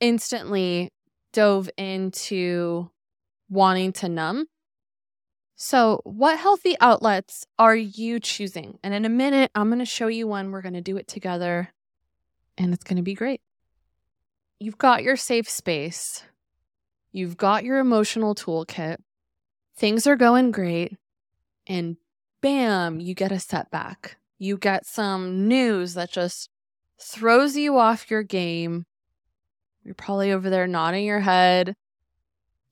instantly 0.00 0.90
dove 1.32 1.70
into 1.78 2.90
wanting 3.48 3.92
to 3.94 4.08
numb. 4.10 4.44
So, 5.56 6.02
what 6.04 6.38
healthy 6.38 6.76
outlets 6.78 7.46
are 7.58 7.74
you 7.74 8.20
choosing? 8.20 8.78
And 8.82 8.92
in 8.92 9.06
a 9.06 9.10
minute, 9.10 9.50
I'm 9.54 9.68
going 9.68 9.78
to 9.78 9.86
show 9.86 10.08
you 10.08 10.26
one. 10.26 10.50
We're 10.50 10.62
going 10.62 10.74
to 10.74 10.82
do 10.82 10.98
it 10.98 11.08
together, 11.08 11.72
and 12.58 12.74
it's 12.74 12.84
going 12.84 12.96
to 12.98 13.02
be 13.02 13.14
great. 13.14 13.40
You've 14.58 14.78
got 14.78 15.02
your 15.02 15.16
safe 15.16 15.48
space, 15.48 16.22
you've 17.12 17.38
got 17.38 17.64
your 17.64 17.78
emotional 17.78 18.34
toolkit, 18.34 18.98
things 19.74 20.06
are 20.06 20.16
going 20.16 20.50
great, 20.50 20.98
and 21.66 21.96
bam, 22.40 23.00
you 23.00 23.14
get 23.14 23.32
a 23.32 23.38
setback. 23.38 24.16
You 24.38 24.56
get 24.56 24.86
some 24.86 25.48
news 25.48 25.94
that 25.94 26.10
just 26.10 26.48
throws 27.00 27.56
you 27.56 27.78
off 27.78 28.10
your 28.10 28.22
game. 28.22 28.86
You're 29.84 29.94
probably 29.94 30.32
over 30.32 30.50
there 30.50 30.66
nodding 30.66 31.04
your 31.04 31.20
head. 31.20 31.74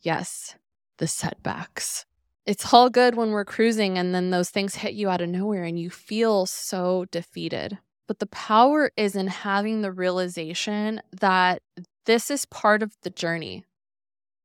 Yes, 0.00 0.56
the 0.98 1.06
setbacks. 1.06 2.04
It's 2.46 2.72
all 2.72 2.88
good 2.88 3.14
when 3.14 3.30
we're 3.30 3.44
cruising 3.44 3.98
and 3.98 4.14
then 4.14 4.30
those 4.30 4.50
things 4.50 4.76
hit 4.76 4.94
you 4.94 5.10
out 5.10 5.20
of 5.20 5.28
nowhere 5.28 5.64
and 5.64 5.78
you 5.78 5.90
feel 5.90 6.46
so 6.46 7.04
defeated. 7.10 7.78
But 8.06 8.20
the 8.20 8.26
power 8.26 8.90
is 8.96 9.14
in 9.14 9.26
having 9.26 9.82
the 9.82 9.92
realization 9.92 11.02
that 11.20 11.60
this 12.06 12.30
is 12.30 12.46
part 12.46 12.82
of 12.82 12.96
the 13.02 13.10
journey. 13.10 13.64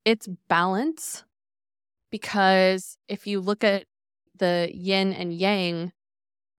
It's 0.04 0.28
balance 0.50 1.24
because 2.12 2.98
if 3.08 3.26
you 3.26 3.40
look 3.40 3.64
at 3.64 3.86
the 4.38 4.70
yin 4.74 5.14
and 5.14 5.34
yang, 5.34 5.92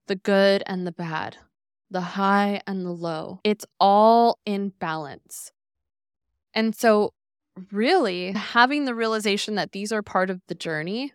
the 0.06 0.16
good 0.16 0.62
and 0.66 0.86
the 0.86 0.92
bad, 0.92 1.36
the 1.90 2.00
high 2.00 2.60
and 2.66 2.84
the 2.84 2.92
low. 2.92 3.40
It's 3.44 3.66
all 3.80 4.38
in 4.44 4.70
balance. 4.78 5.52
And 6.52 6.74
so, 6.74 7.12
really, 7.72 8.32
having 8.32 8.84
the 8.84 8.94
realization 8.94 9.54
that 9.56 9.72
these 9.72 9.92
are 9.92 10.02
part 10.02 10.30
of 10.30 10.40
the 10.48 10.54
journey 10.54 11.12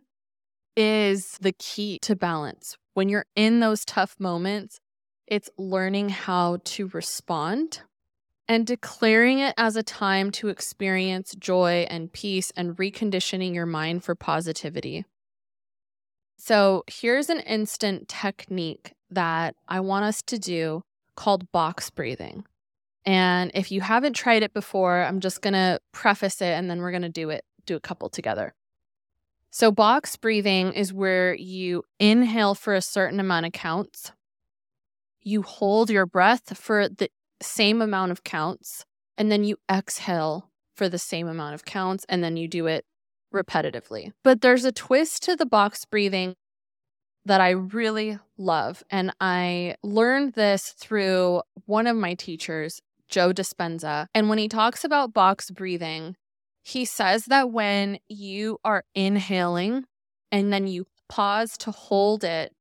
is 0.75 1.37
the 1.41 1.53
key 1.53 1.99
to 2.01 2.15
balance. 2.15 2.77
When 2.93 3.09
you're 3.09 3.25
in 3.35 3.59
those 3.59 3.85
tough 3.85 4.15
moments, 4.19 4.79
it's 5.27 5.49
learning 5.57 6.09
how 6.09 6.59
to 6.63 6.87
respond 6.87 7.81
and 8.47 8.65
declaring 8.65 9.39
it 9.39 9.53
as 9.57 9.75
a 9.75 9.83
time 9.83 10.31
to 10.31 10.47
experience 10.47 11.35
joy 11.37 11.85
and 11.89 12.11
peace 12.11 12.51
and 12.55 12.75
reconditioning 12.77 13.53
your 13.53 13.67
mind 13.67 14.03
for 14.03 14.15
positivity. 14.15 15.05
So, 16.41 16.86
here's 16.88 17.29
an 17.29 17.41
instant 17.41 18.08
technique 18.08 18.93
that 19.12 19.55
I 19.67 19.81
want 19.81 20.05
us 20.05 20.22
to 20.22 20.39
do 20.39 20.84
called 21.17 21.51
box 21.51 21.89
breathing. 21.89 22.46
And 23.05 23.51
if 23.53 23.74
you 23.74 23.81
haven't 23.81 24.13
tried 24.13 24.41
it 24.41 24.53
before, 24.53 25.03
I'm 25.03 25.19
just 25.19 25.41
going 25.41 25.53
to 25.53 25.81
preface 25.91 26.41
it 26.41 26.53
and 26.53 26.69
then 26.69 26.79
we're 26.79 26.91
going 26.91 27.01
to 27.01 27.10
do 27.10 27.29
it, 27.29 27.43
do 27.65 27.75
a 27.75 27.81
couple 27.81 28.08
together. 28.08 28.53
So, 29.51 29.69
box 29.69 30.15
breathing 30.15 30.72
is 30.72 30.93
where 30.93 31.34
you 31.34 31.84
inhale 32.00 32.55
for 32.55 32.74
a 32.74 32.81
certain 32.81 33.19
amount 33.19 33.46
of 33.46 33.51
counts, 33.51 34.13
you 35.22 35.41
hold 35.41 35.89
your 35.89 36.05
breath 36.05 36.58
for 36.58 36.88
the 36.88 37.10
same 37.41 37.81
amount 37.81 38.13
of 38.13 38.24
counts, 38.24 38.86
and 39.17 39.29
then 39.29 39.43
you 39.43 39.58
exhale 39.69 40.50
for 40.74 40.88
the 40.88 41.00
same 41.00 41.27
amount 41.27 41.55
of 41.55 41.65
counts, 41.65 42.05
and 42.08 42.24
then 42.24 42.38
you 42.38 42.48
do 42.48 42.65
it 42.67 42.86
repetitively. 43.33 44.12
But 44.24 44.41
there's 44.41 44.65
a 44.65 44.71
twist 44.71 45.24
to 45.24 45.36
the 45.36 45.45
box 45.45 45.86
breathing 45.86 46.36
that 47.25 47.41
I 47.41 47.51
really 47.51 48.17
love. 48.38 48.83
And 48.89 49.13
I 49.19 49.75
learned 49.83 50.33
this 50.33 50.74
through 50.77 51.41
one 51.65 51.88
of 51.88 51.95
my 51.95 52.15
teachers, 52.15 52.81
Joe 53.07 53.33
Dispenza. 53.33 54.07
And 54.15 54.29
when 54.29 54.38
he 54.38 54.48
talks 54.48 54.83
about 54.83 55.13
box 55.13 55.51
breathing, 55.51 56.15
he 56.63 56.86
says 56.86 57.25
that 57.25 57.51
when 57.51 58.00
you 58.07 58.57
are 58.63 58.83
inhaling 58.95 59.86
and 60.31 60.51
then 60.53 60.67
you 60.67 60.86
pause 61.07 61.57
to 61.59 61.71
hold 61.71 62.24
it, 62.24 62.53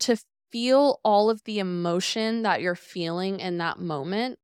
to 0.00 0.16
feel 0.50 1.00
all 1.04 1.28
of 1.30 1.44
the 1.44 1.58
emotion 1.58 2.42
that 2.42 2.60
you're 2.60 2.74
feeling 2.74 3.40
in 3.40 3.58
that 3.58 3.78
moment 3.78 4.38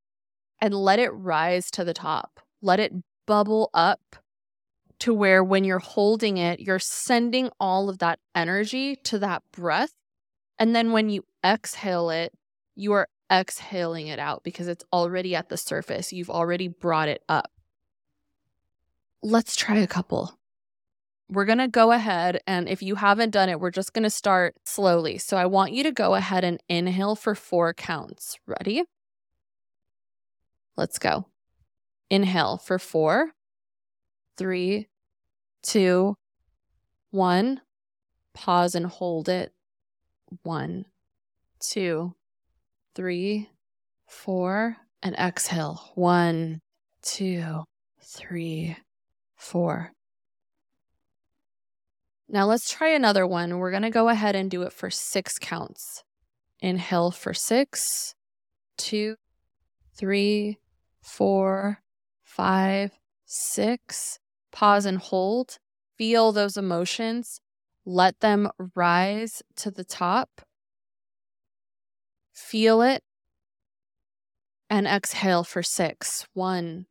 and 0.61 0.73
let 0.73 0.99
it 0.99 1.09
rise 1.09 1.71
to 1.71 1.83
the 1.83 1.93
top. 1.93 2.39
Let 2.61 2.79
it 2.79 2.93
bubble 3.25 3.69
up 3.73 4.15
to 4.99 5.13
where 5.13 5.43
when 5.43 5.63
you're 5.63 5.79
holding 5.79 6.37
it, 6.37 6.59
you're 6.59 6.79
sending 6.79 7.49
all 7.59 7.89
of 7.89 7.99
that 7.99 8.19
energy 8.33 8.95
to 8.97 9.19
that 9.19 9.43
breath. 9.51 9.93
And 10.57 10.75
then 10.75 10.91
when 10.91 11.09
you 11.09 11.25
exhale 11.43 12.09
it, 12.09 12.33
you 12.75 12.93
are 12.93 13.07
exhaling 13.31 14.07
it 14.07 14.19
out 14.19 14.43
because 14.43 14.67
it's 14.67 14.85
already 14.93 15.35
at 15.35 15.49
the 15.49 15.57
surface. 15.57 16.13
You've 16.13 16.29
already 16.29 16.67
brought 16.67 17.09
it 17.09 17.23
up. 17.27 17.51
Let's 19.21 19.55
try 19.55 19.77
a 19.77 19.87
couple. 19.87 20.37
We're 21.27 21.45
going 21.45 21.57
to 21.57 21.67
go 21.67 21.91
ahead 21.91 22.39
and 22.45 22.69
if 22.69 22.83
you 22.83 22.95
haven't 22.95 23.31
done 23.31 23.49
it, 23.49 23.59
we're 23.59 23.71
just 23.71 23.93
going 23.93 24.03
to 24.03 24.11
start 24.11 24.55
slowly. 24.63 25.17
So 25.17 25.37
I 25.37 25.47
want 25.47 25.73
you 25.73 25.81
to 25.83 25.91
go 25.91 26.13
ahead 26.13 26.43
and 26.43 26.61
inhale 26.69 27.15
for 27.15 27.33
four 27.33 27.73
counts. 27.73 28.37
Ready? 28.45 28.83
Let's 30.77 30.99
go. 30.99 31.25
Inhale 32.11 32.57
for 32.57 32.77
four, 32.77 33.31
three, 34.37 34.87
two, 35.61 36.15
one. 37.11 37.61
Pause 38.33 38.75
and 38.75 38.85
hold 38.87 39.29
it. 39.29 39.53
One, 40.43 40.85
two, 41.59 42.13
three, 42.93 43.49
four, 44.07 44.77
and 45.01 45.15
exhale. 45.15 45.91
One, 45.95 46.59
two, 47.01 47.63
three, 48.01 48.75
four. 49.35 49.91
Now 52.27 52.45
let's 52.45 52.71
try 52.71 52.89
another 52.89 53.25
one. 53.27 53.57
We're 53.57 53.71
going 53.71 53.83
to 53.83 53.89
go 53.89 54.09
ahead 54.09 54.35
and 54.35 54.49
do 54.49 54.63
it 54.63 54.73
for 54.73 54.89
six 54.89 55.37
counts. 55.39 56.03
Inhale 56.59 57.11
for 57.11 57.33
six, 57.33 58.15
two, 58.77 59.15
three, 59.95 60.57
four, 61.01 61.81
five, 62.23 62.91
six. 63.25 64.19
Pause 64.55 64.85
and 64.85 64.97
hold. 64.99 65.57
Feel 65.97 66.31
those 66.31 66.55
emotions. 66.55 67.41
Let 67.85 68.21
them 68.21 68.49
rise 68.73 69.43
to 69.57 69.69
the 69.69 69.83
top. 69.83 70.43
Feel 72.31 72.81
it. 72.81 73.03
And 74.69 74.87
exhale 74.87 75.43
for 75.43 75.61
six. 75.61 76.25
One, 76.33 76.85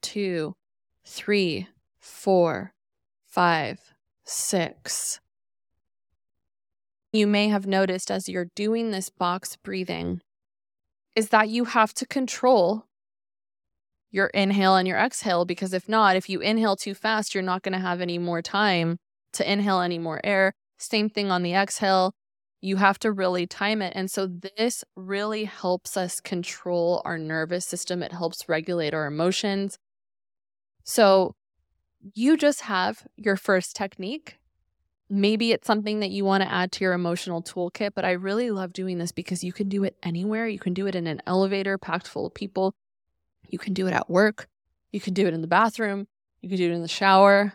two, 0.00 0.54
three, 1.04 1.66
four, 1.98 2.72
five, 3.26 3.80
six. 4.22 5.18
You 7.12 7.26
may 7.26 7.48
have 7.48 7.66
noticed 7.66 8.12
as 8.12 8.28
you're 8.28 8.50
doing 8.54 8.92
this 8.92 9.08
box 9.08 9.56
breathing 9.56 10.20
is 11.16 11.30
that 11.30 11.48
you 11.48 11.64
have 11.64 11.92
to 11.94 12.06
control 12.06 12.87
your 14.10 14.28
inhale 14.28 14.76
and 14.76 14.88
your 14.88 14.98
exhale 14.98 15.44
because 15.44 15.72
if 15.72 15.88
not, 15.88 16.16
if 16.16 16.28
you 16.28 16.40
inhale 16.40 16.76
too 16.76 16.94
fast, 16.94 17.34
you're 17.34 17.42
not 17.42 17.62
going 17.62 17.72
to 17.72 17.78
have 17.78 18.00
any 18.00 18.18
more 18.18 18.42
time 18.42 18.98
to 19.34 19.50
inhale 19.50 19.80
any 19.80 19.98
more 19.98 20.20
air. 20.24 20.54
Same 20.78 21.10
thing 21.10 21.30
on 21.30 21.42
the 21.42 21.54
exhale. 21.54 22.14
You 22.60 22.76
have 22.76 22.98
to 23.00 23.12
really 23.12 23.46
time 23.46 23.82
it. 23.82 23.92
And 23.94 24.10
so 24.10 24.26
this 24.26 24.84
really 24.96 25.44
helps 25.44 25.96
us 25.96 26.20
control 26.20 27.02
our 27.04 27.18
nervous 27.18 27.66
system. 27.66 28.02
It 28.02 28.12
helps 28.12 28.48
regulate 28.48 28.94
our 28.94 29.06
emotions. 29.06 29.78
So 30.84 31.34
you 32.14 32.36
just 32.36 32.62
have 32.62 33.06
your 33.16 33.36
first 33.36 33.76
technique. 33.76 34.38
Maybe 35.10 35.52
it's 35.52 35.66
something 35.66 36.00
that 36.00 36.10
you 36.10 36.24
want 36.24 36.42
to 36.42 36.52
add 36.52 36.72
to 36.72 36.84
your 36.84 36.92
emotional 36.92 37.42
toolkit, 37.42 37.90
but 37.94 38.04
I 38.04 38.12
really 38.12 38.50
love 38.50 38.72
doing 38.72 38.98
this 38.98 39.12
because 39.12 39.42
you 39.42 39.52
can 39.52 39.68
do 39.68 39.84
it 39.84 39.96
anywhere. 40.02 40.46
You 40.46 40.58
can 40.58 40.74
do 40.74 40.86
it 40.86 40.94
in 40.94 41.06
an 41.06 41.22
elevator 41.26 41.78
packed 41.78 42.08
full 42.08 42.26
of 42.26 42.34
people. 42.34 42.74
You 43.48 43.58
can 43.58 43.74
do 43.74 43.86
it 43.86 43.92
at 43.92 44.08
work. 44.08 44.48
You 44.92 45.00
can 45.00 45.14
do 45.14 45.26
it 45.26 45.34
in 45.34 45.40
the 45.40 45.48
bathroom. 45.48 46.06
You 46.40 46.48
can 46.48 46.58
do 46.58 46.70
it 46.70 46.74
in 46.74 46.82
the 46.82 46.88
shower. 46.88 47.54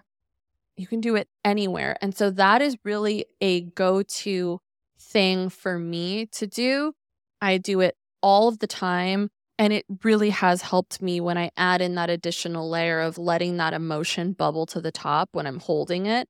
You 0.76 0.88
can 0.88 1.02
do 1.02 1.16
it 1.16 1.28
anywhere. 1.46 1.98
And 2.02 2.16
so 2.16 2.30
that 2.32 2.62
is 2.62 2.78
really 2.84 3.26
a 3.42 3.62
go 3.62 4.02
to 4.02 4.60
thing 5.00 5.50
for 5.50 5.78
me 5.78 6.26
to 6.28 6.48
do. 6.48 6.94
I 7.42 7.58
do 7.58 7.82
it 7.82 7.96
all 8.22 8.48
of 8.48 8.60
the 8.60 8.68
time. 8.68 9.30
And 9.60 9.72
it 9.72 9.86
really 10.04 10.32
has 10.32 10.64
helped 10.64 11.02
me 11.02 11.22
when 11.22 11.38
I 11.38 11.52
add 11.56 11.80
in 11.80 11.94
that 11.96 12.10
additional 12.10 12.70
layer 12.70 13.00
of 13.00 13.20
letting 13.20 13.58
that 13.58 13.74
emotion 13.74 14.34
bubble 14.34 14.66
to 14.68 14.82
the 14.82 14.92
top 14.92 15.30
when 15.34 15.46
I'm 15.46 15.60
holding 15.60 16.08
it. 16.08 16.28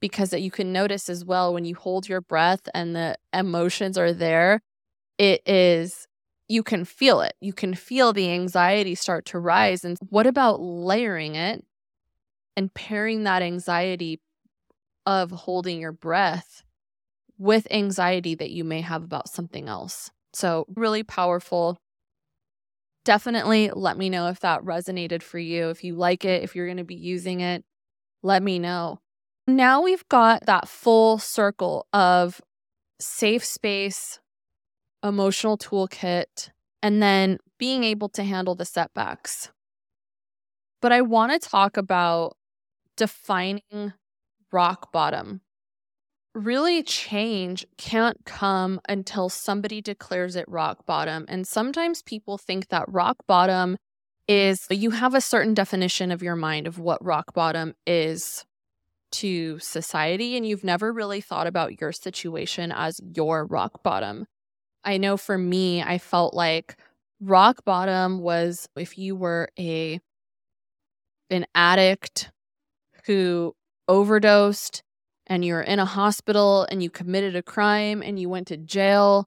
Because 0.00 0.30
that 0.30 0.42
you 0.42 0.50
can 0.50 0.72
notice 0.72 1.08
as 1.08 1.24
well 1.24 1.54
when 1.54 1.64
you 1.64 1.74
hold 1.74 2.08
your 2.08 2.20
breath 2.20 2.68
and 2.74 2.94
the 2.94 3.16
emotions 3.32 3.96
are 3.96 4.12
there, 4.12 4.60
it 5.16 5.40
is, 5.48 6.05
you 6.48 6.62
can 6.62 6.84
feel 6.84 7.20
it. 7.20 7.34
You 7.40 7.52
can 7.52 7.74
feel 7.74 8.12
the 8.12 8.30
anxiety 8.30 8.94
start 8.94 9.26
to 9.26 9.38
rise. 9.38 9.84
And 9.84 9.96
what 10.10 10.26
about 10.26 10.60
layering 10.60 11.34
it 11.34 11.64
and 12.56 12.72
pairing 12.72 13.24
that 13.24 13.42
anxiety 13.42 14.20
of 15.04 15.30
holding 15.30 15.80
your 15.80 15.92
breath 15.92 16.62
with 17.38 17.66
anxiety 17.70 18.34
that 18.34 18.50
you 18.50 18.64
may 18.64 18.80
have 18.80 19.02
about 19.02 19.28
something 19.28 19.68
else? 19.68 20.10
So, 20.32 20.66
really 20.74 21.02
powerful 21.02 21.78
definitely 23.06 23.70
let 23.72 23.96
me 23.96 24.10
know 24.10 24.26
if 24.26 24.40
that 24.40 24.62
resonated 24.62 25.22
for 25.22 25.38
you. 25.38 25.70
If 25.70 25.84
you 25.84 25.94
like 25.94 26.24
it, 26.26 26.42
if 26.42 26.54
you're 26.54 26.66
going 26.66 26.76
to 26.76 26.84
be 26.84 26.96
using 26.96 27.40
it, 27.40 27.64
let 28.22 28.42
me 28.42 28.58
know. 28.58 29.00
Now 29.46 29.80
we've 29.80 30.06
got 30.08 30.44
that 30.46 30.68
full 30.68 31.18
circle 31.18 31.86
of 31.92 32.42
safe 33.00 33.44
space, 33.44 34.18
emotional 35.02 35.58
toolkit, 35.58 36.50
and 36.82 37.02
then 37.02 37.38
being 37.58 37.84
able 37.84 38.08
to 38.10 38.22
handle 38.22 38.54
the 38.54 38.64
setbacks. 38.64 39.50
But 40.80 40.92
I 40.92 41.00
want 41.00 41.32
to 41.32 41.48
talk 41.48 41.76
about 41.76 42.36
defining 42.96 43.92
rock 44.52 44.92
bottom 44.92 45.40
really 46.36 46.82
change 46.82 47.66
can't 47.78 48.18
come 48.26 48.78
until 48.88 49.28
somebody 49.30 49.80
declares 49.80 50.36
it 50.36 50.44
rock 50.48 50.84
bottom. 50.84 51.24
And 51.28 51.46
sometimes 51.46 52.02
people 52.02 52.36
think 52.36 52.68
that 52.68 52.84
rock 52.88 53.16
bottom 53.26 53.78
is 54.28 54.66
you 54.70 54.90
have 54.90 55.14
a 55.14 55.20
certain 55.20 55.54
definition 55.54 56.10
of 56.10 56.22
your 56.22 56.36
mind 56.36 56.66
of 56.66 56.78
what 56.78 57.02
rock 57.02 57.32
bottom 57.32 57.74
is 57.86 58.44
to 59.12 59.58
society, 59.60 60.36
and 60.36 60.46
you've 60.46 60.64
never 60.64 60.92
really 60.92 61.20
thought 61.20 61.46
about 61.46 61.80
your 61.80 61.92
situation 61.92 62.70
as 62.70 63.00
your 63.14 63.46
rock 63.46 63.82
bottom. 63.82 64.26
I 64.86 64.98
know 64.98 65.16
for 65.16 65.36
me, 65.36 65.82
I 65.82 65.98
felt 65.98 66.32
like 66.32 66.76
rock 67.20 67.64
bottom 67.64 68.20
was 68.20 68.68
if 68.76 68.96
you 68.96 69.16
were 69.16 69.48
a 69.58 70.00
an 71.28 71.44
addict 71.56 72.30
who 73.06 73.54
overdosed 73.88 74.82
and 75.26 75.44
you're 75.44 75.60
in 75.60 75.80
a 75.80 75.84
hospital 75.84 76.66
and 76.70 76.82
you 76.82 76.88
committed 76.88 77.34
a 77.34 77.42
crime 77.42 78.00
and 78.00 78.18
you 78.20 78.28
went 78.28 78.46
to 78.46 78.56
jail 78.56 79.26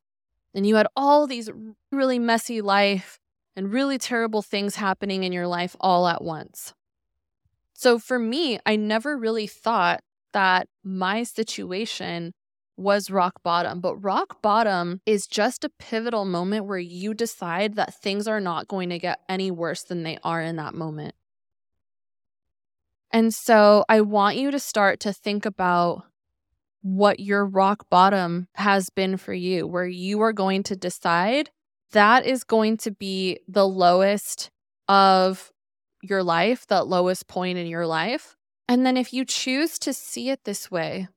and 0.53 0.65
you 0.65 0.75
had 0.75 0.87
all 0.95 1.27
these 1.27 1.49
really 1.91 2.19
messy 2.19 2.61
life 2.61 3.19
and 3.55 3.73
really 3.73 3.97
terrible 3.97 4.41
things 4.41 4.75
happening 4.75 5.25
in 5.25 5.33
your 5.33 5.47
life 5.47 5.75
all 5.81 6.07
at 6.07 6.23
once. 6.23 6.73
So 7.73 7.99
for 7.99 8.17
me, 8.17 8.59
I 8.65 8.77
never 8.77 9.17
really 9.17 9.47
thought 9.47 9.99
that 10.31 10.67
my 10.83 11.23
situation 11.23 12.33
was 12.79 13.11
rock 13.11 13.43
bottom, 13.43 13.81
but 13.81 13.95
rock 13.97 14.41
bottom 14.41 15.01
is 15.05 15.27
just 15.27 15.63
a 15.63 15.69
pivotal 15.69 16.25
moment 16.25 16.65
where 16.65 16.79
you 16.79 17.13
decide 17.13 17.75
that 17.75 17.93
things 17.93 18.27
are 18.27 18.39
not 18.39 18.67
going 18.67 18.89
to 18.89 18.99
get 18.99 19.19
any 19.27 19.51
worse 19.51 19.83
than 19.83 20.03
they 20.03 20.17
are 20.23 20.41
in 20.41 20.55
that 20.55 20.73
moment. 20.73 21.15
And 23.11 23.33
so 23.33 23.85
I 23.89 24.01
want 24.01 24.37
you 24.37 24.51
to 24.51 24.59
start 24.59 24.99
to 25.01 25.13
think 25.13 25.45
about 25.45 26.03
what 26.81 27.19
your 27.19 27.45
rock 27.45 27.89
bottom 27.89 28.47
has 28.55 28.89
been 28.89 29.17
for 29.17 29.33
you, 29.33 29.67
where 29.67 29.87
you 29.87 30.21
are 30.21 30.33
going 30.33 30.63
to 30.63 30.75
decide 30.75 31.49
that 31.91 32.25
is 32.25 32.43
going 32.43 32.77
to 32.77 32.91
be 32.91 33.39
the 33.47 33.67
lowest 33.67 34.51
of 34.87 35.51
your 36.01 36.23
life, 36.23 36.65
that 36.67 36.87
lowest 36.87 37.27
point 37.27 37.57
in 37.57 37.67
your 37.67 37.87
life. 37.87 38.37
And 38.67 38.85
then 38.85 38.95
if 38.95 39.11
you 39.11 39.25
choose 39.25 39.79
to 39.79 39.93
see 39.93 40.29
it 40.29 40.43
this 40.43 40.69
way, 40.69 41.07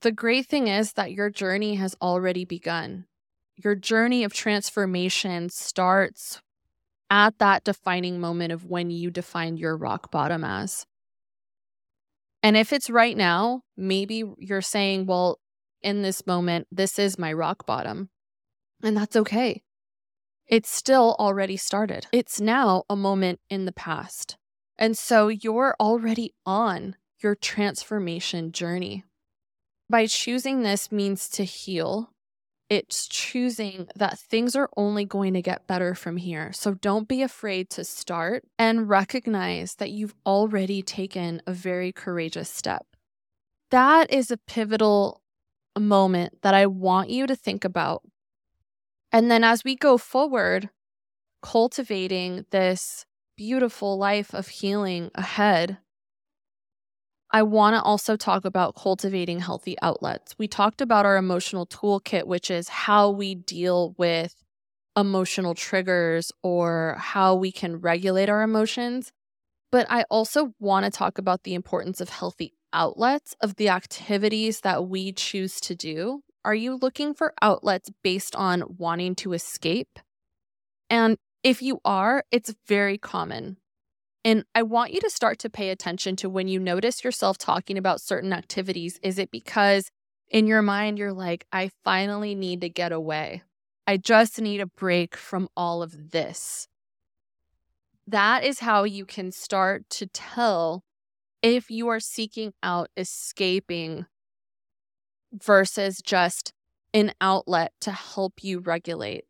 the 0.00 0.12
great 0.12 0.46
thing 0.46 0.68
is 0.68 0.92
that 0.94 1.12
your 1.12 1.30
journey 1.30 1.76
has 1.76 1.96
already 2.00 2.44
begun. 2.44 3.06
Your 3.56 3.74
journey 3.74 4.24
of 4.24 4.32
transformation 4.32 5.50
starts 5.50 6.40
at 7.10 7.38
that 7.38 7.64
defining 7.64 8.20
moment 8.20 8.52
of 8.52 8.64
when 8.64 8.90
you 8.90 9.10
defined 9.10 9.58
your 9.58 9.76
rock 9.76 10.10
bottom 10.10 10.44
as. 10.44 10.86
And 12.42 12.56
if 12.56 12.72
it's 12.72 12.88
right 12.88 13.16
now, 13.16 13.62
maybe 13.76 14.24
you're 14.38 14.62
saying, 14.62 15.06
well, 15.06 15.40
in 15.82 16.02
this 16.02 16.26
moment, 16.26 16.68
this 16.70 16.98
is 16.98 17.18
my 17.18 17.32
rock 17.32 17.66
bottom. 17.66 18.10
And 18.82 18.96
that's 18.96 19.16
okay. 19.16 19.62
It's 20.46 20.70
still 20.70 21.16
already 21.18 21.56
started. 21.56 22.06
It's 22.12 22.40
now 22.40 22.84
a 22.88 22.96
moment 22.96 23.40
in 23.50 23.64
the 23.64 23.72
past. 23.72 24.36
And 24.78 24.96
so 24.96 25.28
you're 25.28 25.74
already 25.80 26.32
on 26.46 26.96
your 27.20 27.34
transformation 27.34 28.52
journey. 28.52 29.04
By 29.90 30.06
choosing 30.06 30.62
this 30.62 30.92
means 30.92 31.28
to 31.30 31.44
heal, 31.44 32.12
it's 32.68 33.08
choosing 33.08 33.88
that 33.96 34.18
things 34.18 34.54
are 34.54 34.68
only 34.76 35.06
going 35.06 35.32
to 35.32 35.40
get 35.40 35.66
better 35.66 35.94
from 35.94 36.18
here. 36.18 36.52
So 36.52 36.74
don't 36.74 37.08
be 37.08 37.22
afraid 37.22 37.70
to 37.70 37.84
start 37.84 38.44
and 38.58 38.88
recognize 38.88 39.76
that 39.76 39.90
you've 39.90 40.14
already 40.26 40.82
taken 40.82 41.40
a 41.46 41.52
very 41.52 41.92
courageous 41.92 42.50
step. 42.50 42.86
That 43.70 44.12
is 44.12 44.30
a 44.30 44.36
pivotal 44.36 45.22
moment 45.78 46.42
that 46.42 46.54
I 46.54 46.66
want 46.66 47.08
you 47.08 47.26
to 47.26 47.36
think 47.36 47.64
about. 47.64 48.02
And 49.10 49.30
then 49.30 49.42
as 49.44 49.64
we 49.64 49.74
go 49.74 49.96
forward, 49.96 50.68
cultivating 51.42 52.44
this 52.50 53.06
beautiful 53.36 53.96
life 53.96 54.34
of 54.34 54.48
healing 54.48 55.10
ahead, 55.14 55.78
I 57.30 57.42
want 57.42 57.74
to 57.74 57.82
also 57.82 58.16
talk 58.16 58.44
about 58.44 58.74
cultivating 58.74 59.40
healthy 59.40 59.76
outlets. 59.82 60.34
We 60.38 60.48
talked 60.48 60.80
about 60.80 61.04
our 61.04 61.16
emotional 61.16 61.66
toolkit, 61.66 62.26
which 62.26 62.50
is 62.50 62.68
how 62.68 63.10
we 63.10 63.34
deal 63.34 63.94
with 63.98 64.34
emotional 64.96 65.54
triggers 65.54 66.32
or 66.42 66.96
how 66.98 67.34
we 67.34 67.52
can 67.52 67.76
regulate 67.76 68.30
our 68.30 68.42
emotions. 68.42 69.12
But 69.70 69.86
I 69.90 70.04
also 70.10 70.54
want 70.58 70.84
to 70.84 70.90
talk 70.90 71.18
about 71.18 71.42
the 71.42 71.54
importance 71.54 72.00
of 72.00 72.08
healthy 72.08 72.54
outlets 72.72 73.34
of 73.42 73.56
the 73.56 73.68
activities 73.68 74.60
that 74.60 74.88
we 74.88 75.12
choose 75.12 75.60
to 75.60 75.74
do. 75.74 76.22
Are 76.44 76.54
you 76.54 76.76
looking 76.76 77.12
for 77.12 77.34
outlets 77.42 77.90
based 78.02 78.34
on 78.34 78.76
wanting 78.78 79.14
to 79.16 79.34
escape? 79.34 79.98
And 80.88 81.18
if 81.42 81.60
you 81.60 81.80
are, 81.84 82.24
it's 82.30 82.54
very 82.66 82.96
common. 82.96 83.58
And 84.24 84.44
I 84.54 84.62
want 84.62 84.92
you 84.92 85.00
to 85.00 85.10
start 85.10 85.38
to 85.40 85.50
pay 85.50 85.70
attention 85.70 86.16
to 86.16 86.28
when 86.28 86.48
you 86.48 86.58
notice 86.58 87.04
yourself 87.04 87.38
talking 87.38 87.78
about 87.78 88.00
certain 88.00 88.32
activities. 88.32 88.98
Is 89.02 89.18
it 89.18 89.30
because 89.30 89.90
in 90.28 90.46
your 90.46 90.62
mind 90.62 90.98
you're 90.98 91.12
like, 91.12 91.46
I 91.52 91.70
finally 91.84 92.34
need 92.34 92.60
to 92.62 92.68
get 92.68 92.92
away? 92.92 93.42
I 93.86 93.96
just 93.96 94.40
need 94.40 94.60
a 94.60 94.66
break 94.66 95.16
from 95.16 95.48
all 95.56 95.82
of 95.82 96.10
this. 96.10 96.68
That 98.06 98.44
is 98.44 98.60
how 98.60 98.84
you 98.84 99.04
can 99.06 99.32
start 99.32 99.88
to 99.90 100.06
tell 100.06 100.82
if 101.42 101.70
you 101.70 101.88
are 101.88 102.00
seeking 102.00 102.52
out 102.62 102.90
escaping 102.96 104.06
versus 105.32 106.00
just 106.02 106.52
an 106.94 107.12
outlet 107.20 107.72
to 107.80 107.92
help 107.92 108.42
you 108.42 108.60
regulate. 108.60 109.24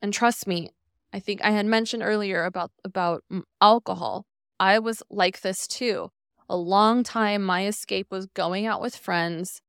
And 0.00 0.12
trust 0.12 0.46
me, 0.46 0.70
I 1.12 1.20
think 1.20 1.44
I 1.44 1.50
had 1.50 1.66
mentioned 1.66 2.02
earlier 2.02 2.44
about 2.44 2.70
about 2.84 3.22
mm, 3.30 3.42
alcohol. 3.60 4.26
I 4.62 4.78
was 4.78 5.02
like 5.10 5.40
this 5.40 5.66
too. 5.66 6.12
A 6.48 6.56
long 6.56 7.02
time, 7.02 7.42
my 7.42 7.66
escape 7.66 8.12
was 8.12 8.26
going 8.26 8.64
out 8.64 8.80
with 8.80 8.94
friends 8.94 9.60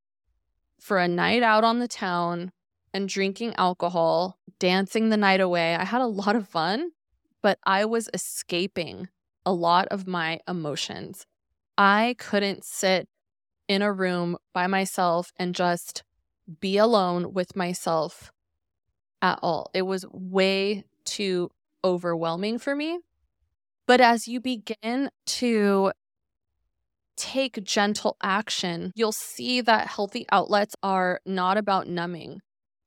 for 0.79 0.99
a 0.99 1.07
night 1.07 1.41
out 1.41 1.63
on 1.63 1.79
the 1.79 1.87
town 1.87 2.51
and 2.93 3.09
drinking 3.09 3.55
alcohol, 3.57 4.37
dancing 4.59 5.09
the 5.09 5.17
night 5.17 5.41
away. 5.41 5.75
I 5.75 5.83
had 5.83 6.01
a 6.01 6.05
lot 6.05 6.35
of 6.35 6.47
fun, 6.47 6.91
but 7.41 7.57
I 7.63 7.85
was 7.85 8.07
escaping 8.13 9.09
a 9.47 9.51
lot 9.51 9.87
of 9.87 10.05
my 10.05 10.41
emotions. 10.47 11.25
I 11.75 12.15
couldn't 12.19 12.63
sit 12.63 13.09
in 13.67 13.81
a 13.81 13.91
room 13.91 14.37
by 14.53 14.67
myself 14.67 15.33
and 15.37 15.55
just 15.55 16.03
be 16.59 16.77
alone 16.77 17.33
with 17.33 17.55
myself 17.55 18.31
at 19.23 19.39
all. 19.41 19.71
It 19.73 19.87
was 19.87 20.05
way 20.11 20.83
too 21.03 21.49
overwhelming 21.83 22.59
for 22.59 22.75
me. 22.75 22.99
But 23.85 23.99
as 23.99 24.27
you 24.27 24.39
begin 24.39 25.09
to 25.25 25.91
take 27.17 27.63
gentle 27.63 28.15
action, 28.23 28.91
you'll 28.95 29.11
see 29.11 29.61
that 29.61 29.87
healthy 29.87 30.25
outlets 30.31 30.75
are 30.81 31.19
not 31.25 31.57
about 31.57 31.87
numbing. 31.87 32.39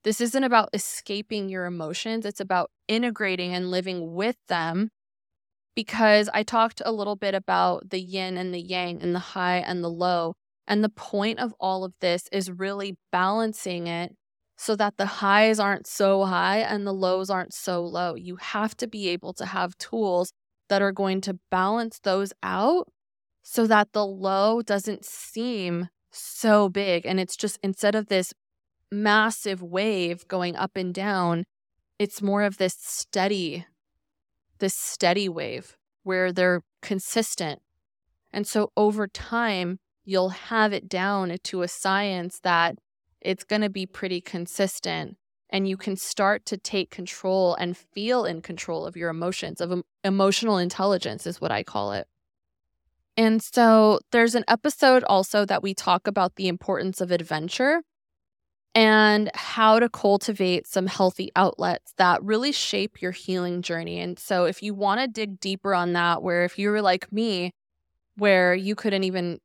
This 0.04 0.20
isn't 0.20 0.44
about 0.44 0.70
escaping 0.72 1.48
your 1.48 1.66
emotions, 1.66 2.24
it's 2.24 2.40
about 2.40 2.70
integrating 2.88 3.54
and 3.54 3.70
living 3.70 4.14
with 4.14 4.36
them. 4.48 4.90
Because 5.74 6.30
I 6.32 6.42
talked 6.42 6.80
a 6.84 6.92
little 6.92 7.16
bit 7.16 7.34
about 7.34 7.90
the 7.90 8.00
yin 8.00 8.38
and 8.38 8.54
the 8.54 8.60
yang 8.60 9.02
and 9.02 9.14
the 9.14 9.18
high 9.18 9.58
and 9.58 9.84
the 9.84 9.90
low. 9.90 10.34
And 10.66 10.82
the 10.82 10.88
point 10.88 11.38
of 11.38 11.54
all 11.60 11.84
of 11.84 11.92
this 12.00 12.28
is 12.32 12.50
really 12.50 12.96
balancing 13.12 13.86
it 13.86 14.16
so 14.56 14.74
that 14.76 14.96
the 14.96 15.06
highs 15.06 15.60
aren't 15.60 15.86
so 15.86 16.24
high 16.24 16.58
and 16.58 16.86
the 16.86 16.94
lows 16.94 17.28
aren't 17.28 17.52
so 17.52 17.84
low. 17.84 18.14
You 18.14 18.36
have 18.36 18.74
to 18.78 18.86
be 18.86 19.08
able 19.10 19.34
to 19.34 19.44
have 19.44 19.76
tools 19.76 20.32
that 20.68 20.82
are 20.82 20.92
going 20.92 21.20
to 21.22 21.38
balance 21.50 21.98
those 22.00 22.32
out 22.42 22.88
so 23.42 23.66
that 23.66 23.92
the 23.92 24.04
low 24.04 24.62
doesn't 24.62 25.04
seem 25.04 25.88
so 26.10 26.68
big. 26.68 27.06
And 27.06 27.20
it's 27.20 27.36
just 27.36 27.58
instead 27.62 27.94
of 27.94 28.08
this 28.08 28.32
massive 28.90 29.62
wave 29.62 30.26
going 30.28 30.56
up 30.56 30.76
and 30.76 30.92
down, 30.92 31.44
it's 31.98 32.20
more 32.20 32.42
of 32.42 32.58
this 32.58 32.74
steady, 32.78 33.66
this 34.58 34.74
steady 34.74 35.28
wave 35.28 35.76
where 36.02 36.32
they're 36.32 36.62
consistent. 36.82 37.60
And 38.32 38.46
so 38.46 38.70
over 38.76 39.06
time, 39.06 39.78
you'll 40.04 40.30
have 40.30 40.72
it 40.72 40.88
down 40.88 41.36
to 41.42 41.62
a 41.62 41.68
science 41.68 42.40
that 42.42 42.76
it's 43.20 43.44
going 43.44 43.62
to 43.62 43.70
be 43.70 43.86
pretty 43.86 44.20
consistent 44.20 45.16
and 45.50 45.68
you 45.68 45.76
can 45.76 45.96
start 45.96 46.44
to 46.46 46.56
take 46.56 46.90
control 46.90 47.54
and 47.54 47.76
feel 47.76 48.24
in 48.24 48.42
control 48.42 48.86
of 48.86 48.96
your 48.96 49.10
emotions 49.10 49.60
of 49.60 49.82
emotional 50.04 50.58
intelligence 50.58 51.26
is 51.26 51.40
what 51.40 51.52
i 51.52 51.62
call 51.62 51.92
it. 51.92 52.06
And 53.16 53.42
so 53.42 54.00
there's 54.12 54.34
an 54.34 54.44
episode 54.46 55.02
also 55.04 55.46
that 55.46 55.62
we 55.62 55.72
talk 55.72 56.06
about 56.06 56.36
the 56.36 56.48
importance 56.48 57.00
of 57.00 57.10
adventure 57.10 57.82
and 58.74 59.30
how 59.34 59.78
to 59.78 59.88
cultivate 59.88 60.66
some 60.66 60.86
healthy 60.86 61.32
outlets 61.34 61.94
that 61.96 62.22
really 62.22 62.52
shape 62.52 63.00
your 63.00 63.12
healing 63.12 63.62
journey. 63.62 63.98
And 64.00 64.18
so 64.18 64.44
if 64.44 64.62
you 64.62 64.74
want 64.74 65.00
to 65.00 65.08
dig 65.08 65.40
deeper 65.40 65.74
on 65.74 65.94
that 65.94 66.22
where 66.22 66.44
if 66.44 66.58
you 66.58 66.68
were 66.68 66.82
like 66.82 67.10
me 67.10 67.54
where 68.18 68.54
you 68.54 68.74
couldn't 68.74 69.04
even 69.04 69.40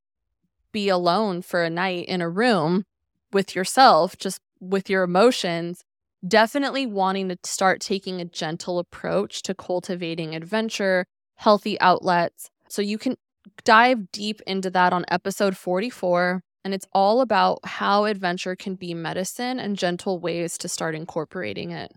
be 0.73 0.89
alone 0.89 1.41
for 1.41 1.63
a 1.63 1.69
night 1.69 2.07
in 2.07 2.21
a 2.21 2.29
room 2.29 2.85
with 3.31 3.55
yourself 3.55 4.17
just 4.17 4.41
with 4.59 4.89
your 4.89 5.03
emotions 5.03 5.85
definitely 6.27 6.85
wanting 6.85 7.29
to 7.29 7.37
start 7.43 7.81
taking 7.81 8.21
a 8.21 8.25
gentle 8.25 8.79
approach 8.79 9.41
to 9.43 9.53
cultivating 9.53 10.35
adventure, 10.35 11.05
healthy 11.35 11.79
outlets. 11.79 12.49
So 12.69 12.81
you 12.81 12.97
can 12.97 13.17
dive 13.63 14.11
deep 14.11 14.41
into 14.45 14.69
that 14.71 14.93
on 14.93 15.05
episode 15.07 15.57
44. 15.57 16.43
And 16.63 16.73
it's 16.73 16.87
all 16.93 17.21
about 17.21 17.59
how 17.65 18.05
adventure 18.05 18.55
can 18.55 18.75
be 18.75 18.93
medicine 18.93 19.59
and 19.59 19.77
gentle 19.77 20.19
ways 20.19 20.57
to 20.59 20.69
start 20.69 20.93
incorporating 20.93 21.71
it. 21.71 21.91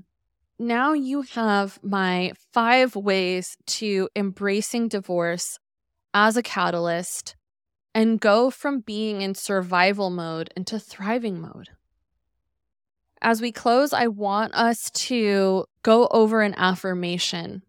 Now 0.58 0.92
you 0.94 1.22
have 1.22 1.78
my 1.82 2.32
five 2.52 2.96
ways 2.96 3.56
to 3.66 4.08
embracing 4.16 4.88
divorce 4.88 5.58
as 6.14 6.36
a 6.36 6.42
catalyst 6.42 7.34
and 7.94 8.20
go 8.20 8.50
from 8.50 8.80
being 8.80 9.20
in 9.20 9.34
survival 9.34 10.10
mode 10.10 10.52
into 10.56 10.78
thriving 10.78 11.40
mode 11.40 11.70
as 13.24 13.40
we 13.40 13.50
close, 13.50 13.94
I 13.94 14.06
want 14.06 14.54
us 14.54 14.90
to 14.90 15.64
go 15.82 16.06
over 16.08 16.42
an 16.42 16.54
affirmation. 16.56 17.62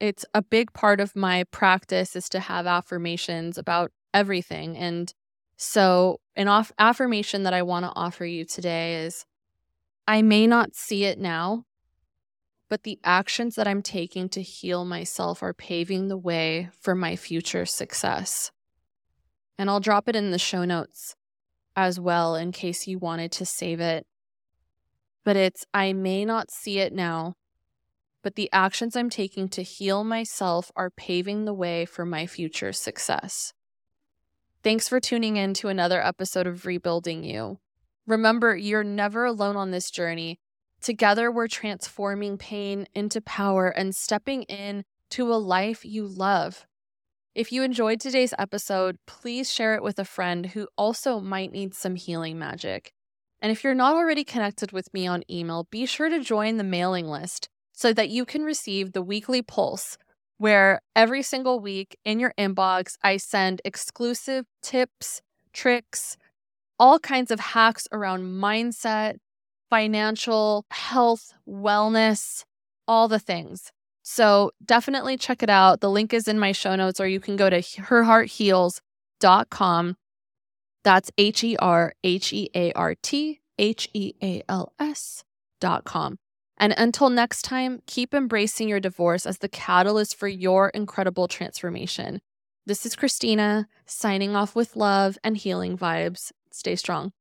It's 0.00 0.24
a 0.32 0.42
big 0.42 0.72
part 0.72 1.00
of 1.00 1.14
my 1.14 1.44
practice 1.44 2.16
is 2.16 2.30
to 2.30 2.40
have 2.40 2.66
affirmations 2.66 3.58
about 3.58 3.92
everything. 4.12 4.76
And 4.76 5.12
So, 5.56 6.18
an 6.34 6.48
off- 6.48 6.72
affirmation 6.80 7.44
that 7.44 7.54
I 7.54 7.62
want 7.62 7.84
to 7.84 7.92
offer 7.94 8.24
you 8.24 8.44
today 8.44 9.04
is 9.04 9.24
I 10.08 10.20
may 10.20 10.48
not 10.48 10.74
see 10.74 11.04
it 11.04 11.16
now, 11.16 11.64
but 12.68 12.82
the 12.82 12.98
actions 13.04 13.54
that 13.54 13.68
I'm 13.68 13.80
taking 13.80 14.28
to 14.30 14.42
heal 14.42 14.84
myself 14.84 15.44
are 15.44 15.54
paving 15.54 16.08
the 16.08 16.16
way 16.16 16.70
for 16.80 16.96
my 16.96 17.14
future 17.14 17.66
success. 17.66 18.50
And 19.56 19.70
I'll 19.70 19.78
drop 19.78 20.08
it 20.08 20.16
in 20.16 20.32
the 20.32 20.38
show 20.40 20.64
notes 20.64 21.14
as 21.76 22.00
well 22.00 22.34
in 22.34 22.50
case 22.50 22.88
you 22.88 22.98
wanted 22.98 23.30
to 23.32 23.46
save 23.46 23.78
it. 23.78 24.08
But 25.24 25.36
it's 25.36 25.64
I 25.72 25.92
may 25.92 26.24
not 26.24 26.50
see 26.50 26.78
it 26.78 26.92
now, 26.92 27.34
but 28.22 28.34
the 28.34 28.50
actions 28.52 28.96
I'm 28.96 29.10
taking 29.10 29.48
to 29.50 29.62
heal 29.62 30.04
myself 30.04 30.70
are 30.76 30.90
paving 30.90 31.44
the 31.44 31.54
way 31.54 31.84
for 31.84 32.04
my 32.04 32.26
future 32.26 32.72
success. 32.72 33.52
Thanks 34.62 34.88
for 34.88 34.98
tuning 35.00 35.36
in 35.36 35.54
to 35.54 35.68
another 35.68 36.02
episode 36.02 36.46
of 36.46 36.64
Rebuilding 36.64 37.22
You. 37.22 37.58
Remember, 38.06 38.56
you're 38.56 38.84
never 38.84 39.24
alone 39.24 39.56
on 39.56 39.70
this 39.70 39.90
journey. 39.90 40.38
Together, 40.80 41.30
we're 41.30 41.48
transforming 41.48 42.36
pain 42.36 42.86
into 42.94 43.20
power 43.20 43.68
and 43.68 43.94
stepping 43.94 44.42
in 44.44 44.84
to 45.10 45.32
a 45.32 45.36
life 45.36 45.84
you 45.84 46.06
love. 46.06 46.66
If 47.34 47.52
you 47.52 47.62
enjoyed 47.62 48.00
today's 48.00 48.34
episode, 48.38 48.96
please 49.06 49.52
share 49.52 49.74
it 49.74 49.82
with 49.82 49.98
a 49.98 50.04
friend 50.04 50.46
who 50.46 50.68
also 50.78 51.20
might 51.20 51.52
need 51.52 51.74
some 51.74 51.96
healing 51.96 52.38
magic. 52.38 52.92
And 53.44 53.52
if 53.52 53.62
you're 53.62 53.74
not 53.74 53.94
already 53.94 54.24
connected 54.24 54.72
with 54.72 54.92
me 54.94 55.06
on 55.06 55.22
email, 55.30 55.68
be 55.70 55.84
sure 55.84 56.08
to 56.08 56.20
join 56.20 56.56
the 56.56 56.64
mailing 56.64 57.08
list 57.08 57.50
so 57.74 57.92
that 57.92 58.08
you 58.08 58.24
can 58.24 58.42
receive 58.42 58.92
the 58.92 59.02
weekly 59.02 59.42
pulse 59.42 59.98
where 60.38 60.80
every 60.96 61.22
single 61.22 61.60
week 61.60 61.94
in 62.06 62.18
your 62.18 62.32
inbox, 62.38 62.96
I 63.02 63.18
send 63.18 63.60
exclusive 63.62 64.46
tips, 64.62 65.20
tricks, 65.52 66.16
all 66.78 66.98
kinds 66.98 67.30
of 67.30 67.38
hacks 67.38 67.86
around 67.92 68.22
mindset, 68.22 69.16
financial, 69.68 70.64
health, 70.70 71.34
wellness, 71.46 72.44
all 72.88 73.08
the 73.08 73.18
things. 73.18 73.70
So 74.02 74.52
definitely 74.64 75.18
check 75.18 75.42
it 75.42 75.50
out. 75.50 75.82
The 75.82 75.90
link 75.90 76.14
is 76.14 76.28
in 76.28 76.38
my 76.38 76.52
show 76.52 76.76
notes, 76.76 76.98
or 76.98 77.06
you 77.06 77.20
can 77.20 77.36
go 77.36 77.50
to 77.50 77.60
herheartheals.com. 77.60 79.96
That's 80.84 81.10
H 81.18 81.42
E 81.42 81.56
R 81.56 81.94
H 82.04 82.32
E 82.32 82.50
A 82.54 82.72
R 82.74 82.94
T 82.94 83.40
H 83.58 83.88
E 83.94 84.12
A 84.22 84.42
L 84.48 84.72
S 84.78 85.24
dot 85.60 85.84
com. 85.84 86.18
And 86.56 86.74
until 86.76 87.10
next 87.10 87.42
time, 87.42 87.80
keep 87.86 88.14
embracing 88.14 88.68
your 88.68 88.80
divorce 88.80 89.26
as 89.26 89.38
the 89.38 89.48
catalyst 89.48 90.16
for 90.16 90.28
your 90.28 90.68
incredible 90.68 91.26
transformation. 91.26 92.20
This 92.66 92.86
is 92.86 92.94
Christina 92.94 93.66
signing 93.86 94.36
off 94.36 94.54
with 94.54 94.76
love 94.76 95.18
and 95.24 95.36
healing 95.36 95.76
vibes. 95.76 96.32
Stay 96.52 96.76
strong. 96.76 97.12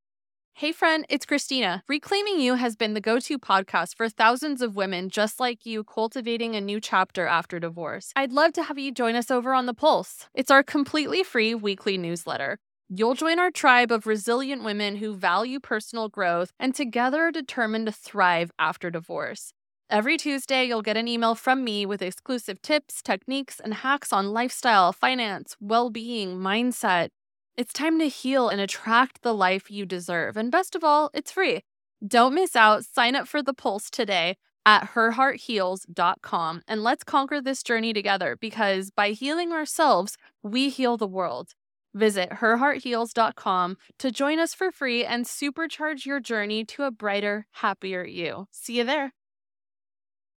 Hey, 0.56 0.72
friend, 0.72 1.04
it's 1.10 1.26
Christina. 1.26 1.84
Reclaiming 1.88 2.40
You 2.40 2.54
has 2.56 2.76
been 2.76 2.94
the 2.94 3.02
go 3.02 3.18
to 3.20 3.40
podcast 3.40 3.96
for 3.96 4.08
thousands 4.08 4.62
of 4.62 4.76
women 4.76 5.10
just 5.10 5.40
like 5.40 5.66
you 5.66 5.84
cultivating 5.84 6.56
a 6.56 6.62
new 6.62 6.80
chapter 6.80 7.26
after 7.26 7.60
divorce. 7.60 8.12
I'd 8.16 8.32
love 8.32 8.54
to 8.54 8.64
have 8.64 8.78
you 8.78 8.92
join 8.92 9.16
us 9.16 9.32
over 9.32 9.56
on 9.56 9.66
The 9.66 9.74
Pulse. 9.74 10.28
It's 10.36 10.52
our 10.52 10.62
completely 10.62 11.24
free 11.24 11.56
weekly 11.56 11.98
newsletter. 11.98 12.60
You'll 12.96 13.16
join 13.16 13.40
our 13.40 13.50
tribe 13.50 13.92
of 13.92 14.06
resilient 14.06 14.64
women 14.64 14.98
who 14.98 15.16
value 15.16 15.60
personal 15.60 16.10
growth 16.10 16.52
and 16.60 16.76
together 16.76 17.24
are 17.24 17.32
determined 17.32 17.88
to 17.88 17.92
thrive 17.92 18.52
after 18.60 18.92
divorce. 18.92 19.52
Every 19.90 20.16
Tuesday, 20.16 20.66
you'll 20.66 20.84
get 20.84 20.96
an 20.96 21.08
email 21.08 21.34
from 21.34 21.64
me 21.64 21.88
with 21.88 22.04
exclusive 22.04 22.62
tips, 22.62 23.02
techniques, 23.02 23.60
and 23.60 23.74
hacks 23.74 24.14
on 24.14 24.32
lifestyle, 24.32 24.94
finance, 24.94 25.56
well 25.60 25.90
being, 25.90 26.38
mindset. 26.38 27.10
It's 27.58 27.74
time 27.74 27.98
to 27.98 28.08
heal 28.08 28.48
and 28.48 28.62
attract 28.62 29.24
the 29.24 29.34
life 29.34 29.72
you 29.72 29.88
deserve. 29.88 30.38
And 30.38 30.52
best 30.52 30.76
of 30.76 30.84
all, 30.84 31.10
it's 31.16 31.32
free. 31.32 31.62
Don't 32.08 32.36
miss 32.36 32.56
out. 32.56 32.86
Sign 32.86 33.16
up 33.16 33.28
for 33.28 33.42
the 33.42 33.56
Pulse 33.56 33.90
today 33.90 34.36
at 34.68 34.92
herheartheals.com 34.92 36.62
and 36.68 36.84
let's 36.84 37.04
conquer 37.04 37.42
this 37.42 37.64
journey 37.64 37.92
together 37.92 38.38
because 38.40 38.92
by 38.92 39.10
healing 39.10 39.52
ourselves, 39.52 40.16
we 40.44 40.70
heal 40.70 40.96
the 40.96 41.08
world. 41.08 41.56
Visit 41.94 42.30
herheartheals.com 42.32 43.78
to 44.00 44.12
join 44.12 44.40
us 44.40 44.54
for 44.54 44.72
free 44.72 45.06
and 45.06 45.26
supercharge 45.26 46.06
your 46.06 46.20
journey 46.20 46.66
to 46.66 46.84
a 46.84 46.92
brighter, 46.92 47.46
happier 47.52 48.04
you. 48.04 48.48
See 48.52 48.78
you 48.78 48.84
there. 48.84 49.14